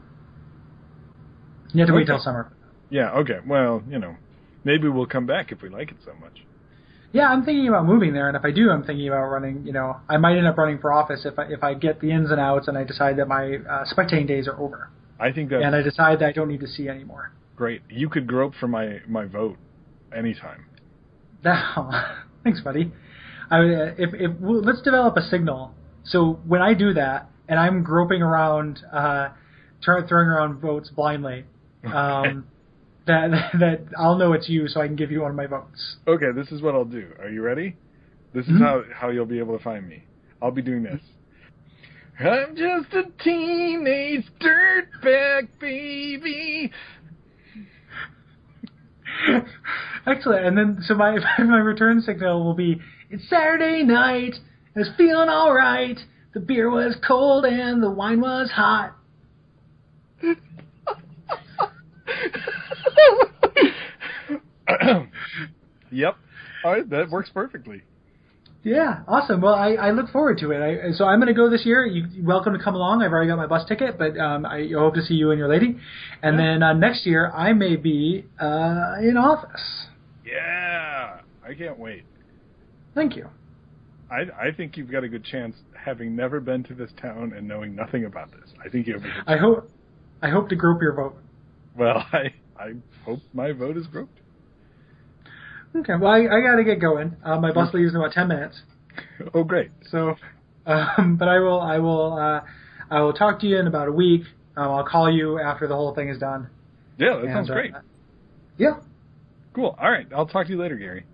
you 1.74 1.80
have 1.80 1.88
to 1.88 1.94
wait 1.94 2.06
till 2.06 2.20
summer. 2.20 2.52
Yeah, 2.90 3.12
okay. 3.20 3.40
Well, 3.46 3.82
you 3.90 3.98
know, 3.98 4.16
maybe 4.64 4.88
we'll 4.88 5.08
come 5.08 5.25
back 5.25 5.51
if 5.51 5.62
we 5.64 5.70
like 5.70 5.90
it 5.90 5.98
so 6.06 6.14
much. 6.14 6.44
Yeah, 7.12 7.27
I'm 7.27 7.44
thinking 7.46 7.68
about 7.68 7.86
moving 7.86 8.14
there, 8.14 8.27
and 8.27 8.38
if 8.38 8.44
I 8.44 8.51
do, 8.51 8.70
I'm 8.70 8.84
thinking 8.84 9.08
about 9.08 9.25
running. 9.27 9.66
You 9.66 9.74
know, 9.74 9.98
I 10.10 10.18
might 10.18 10.38
end 10.38 10.48
up 10.48 10.58
running 10.58 10.79
for 10.79 10.92
office 10.94 11.25
if 11.25 11.38
I 11.38 11.44
if 11.46 11.64
I 11.64 11.74
get 11.74 12.00
the 12.00 12.12
ins 12.12 12.32
and 12.32 12.40
outs 12.40 12.68
and 12.68 12.77
I 12.77 12.84
decide 12.84 13.18
that 13.18 13.27
my 13.27 13.58
uh, 13.58 13.86
spectating 13.86 14.27
days 14.27 14.48
are 14.48 14.60
over, 14.60 14.90
I 15.20 15.32
think 15.32 15.50
that. 15.50 15.62
and 15.62 15.75
I 15.75 15.82
decide 15.82 16.20
that 16.20 16.25
I 16.25 16.32
don't 16.32 16.48
need 16.48 16.62
to 16.62 16.68
see 16.68 16.88
anymore. 16.90 17.32
great. 17.56 17.82
You 17.90 18.10
could 18.10 18.27
grope 18.27 18.53
for 18.60 18.68
my 18.68 19.00
my 19.08 19.25
vote 19.25 19.58
anytime. 20.16 20.66
Thanks, 22.44 22.62
buddy. 22.62 22.92
I, 23.50 23.60
if, 23.98 24.10
if 24.14 24.32
let's 24.42 24.82
develop 24.82 25.18
a 25.18 25.22
signal. 25.22 25.74
So 26.05 26.39
when 26.46 26.61
I 26.61 26.74
do 26.74 26.94
that, 26.94 27.29
and 27.48 27.59
I'm 27.59 27.83
groping 27.83 28.22
around, 28.22 28.79
uh, 28.92 29.29
try, 29.81 30.05
throwing 30.07 30.27
around 30.27 30.59
votes 30.59 30.89
blindly, 30.89 31.46
um, 31.85 32.48
that 33.07 33.29
that 33.59 33.81
I'll 33.98 34.16
know 34.18 34.33
it's 34.33 34.48
you, 34.50 34.68
so 34.68 34.81
I 34.81 34.87
can 34.87 34.96
give 34.96 35.11
you 35.11 35.22
one 35.22 35.31
of 35.31 35.37
my 35.37 35.48
votes. 35.48 35.98
Okay, 36.07 36.31
this 36.35 36.51
is 36.51 36.61
what 36.61 36.75
I'll 36.75 36.85
do. 36.85 37.07
Are 37.20 37.29
you 37.29 37.42
ready? 37.42 37.75
This 38.33 38.46
is 38.46 38.53
Mhm. 38.53 38.59
how 38.59 38.83
how 38.94 39.09
you'll 39.09 39.25
be 39.25 39.39
able 39.39 39.57
to 39.57 39.63
find 39.63 39.87
me. 39.87 40.03
I'll 40.42 40.51
be 40.51 40.61
doing 40.61 40.83
this. 40.83 41.01
I'm 42.20 42.55
just 42.55 42.94
a 42.94 43.03
teenage 43.24 44.25
dirtbag 44.39 45.48
baby. 45.59 46.72
Excellent. 50.07 50.46
And 50.46 50.57
then 50.57 50.77
so 50.81 50.96
my 50.96 51.18
my 51.39 51.59
return 51.59 52.01
signal 52.01 52.44
will 52.44 52.53
be 52.53 52.79
it's 53.09 53.27
Saturday 53.29 53.83
night. 53.83 54.35
I 54.75 54.79
was 54.79 54.90
feeling 54.98 55.29
all 55.29 55.53
right. 55.53 55.98
The 56.33 56.40
beer 56.40 56.70
was 56.70 56.96
cold 57.07 57.46
and 57.46 57.81
the 57.83 57.92
wine 57.92 58.22
was 58.22 58.50
hot. 58.51 58.96
yep. 65.92 66.16
All 66.64 66.72
right, 66.72 66.90
that 66.90 67.09
works 67.09 67.29
perfectly. 67.33 67.81
Yeah, 68.64 69.03
awesome. 69.09 69.42
Well, 69.42 69.53
I, 69.55 69.74
I 69.74 69.92
look 69.92 70.09
forward 70.09 70.38
to 70.38 70.51
it. 70.51 70.62
I, 70.62 70.92
so 70.94 71.03
I'm 71.03 71.20
going 71.20 71.27
to 71.27 71.33
go 71.33 71.50
this 71.50 71.66
year. 71.66 71.86
You, 71.86 72.05
you're 72.14 72.25
welcome 72.25 72.53
to 72.57 72.64
come 72.64 72.75
along. 72.75 73.01
I've 73.01 73.12
already 73.12 73.27
got 73.29 73.36
my 73.36 73.46
bus 73.48 73.68
ticket, 73.68 73.98
but 73.98 74.18
um, 74.18 74.46
I 74.46 74.70
hope 74.74 74.94
to 74.94 75.01
see 75.01 75.16
you 75.16 75.31
and 75.31 75.38
your 75.40 75.50
lady. 75.50 75.77
And 76.22 76.40
Yeah. 76.40 76.46
then 76.46 76.64
uh, 76.64 76.72
next 76.74 77.05
year, 77.05 77.29
I 77.31 77.51
may 77.51 77.75
be 77.75 78.24
uh, 78.40 78.94
in 79.01 79.18
office. 79.18 79.88
Yeah, 80.25 81.20
I 81.46 81.53
can't 81.55 81.77
wait. 81.77 82.05
Thank 82.96 83.18
you. 83.18 83.27
I 84.11 84.48
I 84.48 84.51
think 84.55 84.77
you've 84.77 84.92
got 84.92 85.03
a 85.03 85.09
good 85.09 85.24
chance, 85.24 85.55
having 85.74 86.16
never 86.16 86.39
been 86.39 86.63
to 86.66 86.74
this 86.74 86.92
town 87.01 87.33
and 87.35 87.48
knowing 87.48 87.75
nothing 87.75 88.05
about 88.05 88.31
this. 88.31 88.50
I 88.63 88.70
think 88.70 88.87
you 88.87 88.94
have. 89.00 89.03
I 89.27 89.37
hope 89.37 89.70
I 90.22 90.29
hope 90.29 90.50
to 90.50 90.55
grope 90.55 90.81
your 90.81 90.94
vote. 90.94 91.16
Well, 91.77 92.05
I 92.13 92.33
I 92.59 92.74
hope 93.05 93.20
my 93.33 93.51
vote 93.51 93.77
is 93.77 93.87
groped. 93.87 94.20
Okay. 95.75 95.94
Well, 96.00 96.11
I, 96.11 96.20
I 96.20 96.42
got 96.42 96.57
to 96.57 96.63
get 96.63 96.79
going. 96.79 97.16
Uh, 97.25 97.39
my 97.39 97.51
bus 97.51 97.74
leaves 97.74 97.92
in 97.92 97.96
about 97.98 98.11
ten 98.13 98.27
minutes. 98.27 98.61
Oh, 99.33 99.44
great. 99.44 99.72
So, 99.89 100.16
um, 100.68 101.16
but 101.20 101.27
I 101.27 101.39
will 101.39 101.59
I 101.59 101.79
will 101.79 102.13
uh, 102.13 102.42
I 102.92 103.01
will 103.01 103.13
talk 103.13 103.39
to 103.39 103.48
you 103.48 103.57
in 103.59 103.66
about 103.68 103.87
a 103.87 103.92
week. 103.92 104.22
Um, 104.55 104.70
I'll 104.70 104.85
call 104.85 105.11
you 105.11 105.39
after 105.39 105.68
the 105.68 105.74
whole 105.75 105.96
thing 105.96 106.09
is 106.09 106.20
done. 106.20 106.48
Yeah, 107.00 107.16
that 107.16 107.24
And, 107.24 107.33
sounds 107.33 107.50
uh, 107.50 107.53
great. 107.53 107.74
yeah. 108.57 108.74
Cool. 109.55 109.75
All 109.79 109.89
right, 109.89 110.05
I'll 110.16 110.27
talk 110.27 110.46
to 110.46 110.51
you 110.53 110.59
later, 110.59 110.75
Gary. 110.75 111.05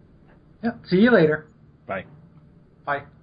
Yeah. 0.62 0.72
See 0.90 0.98
you 0.98 1.12
later. 1.12 1.48
Bye. 1.88 2.04
Bye. 2.90 3.19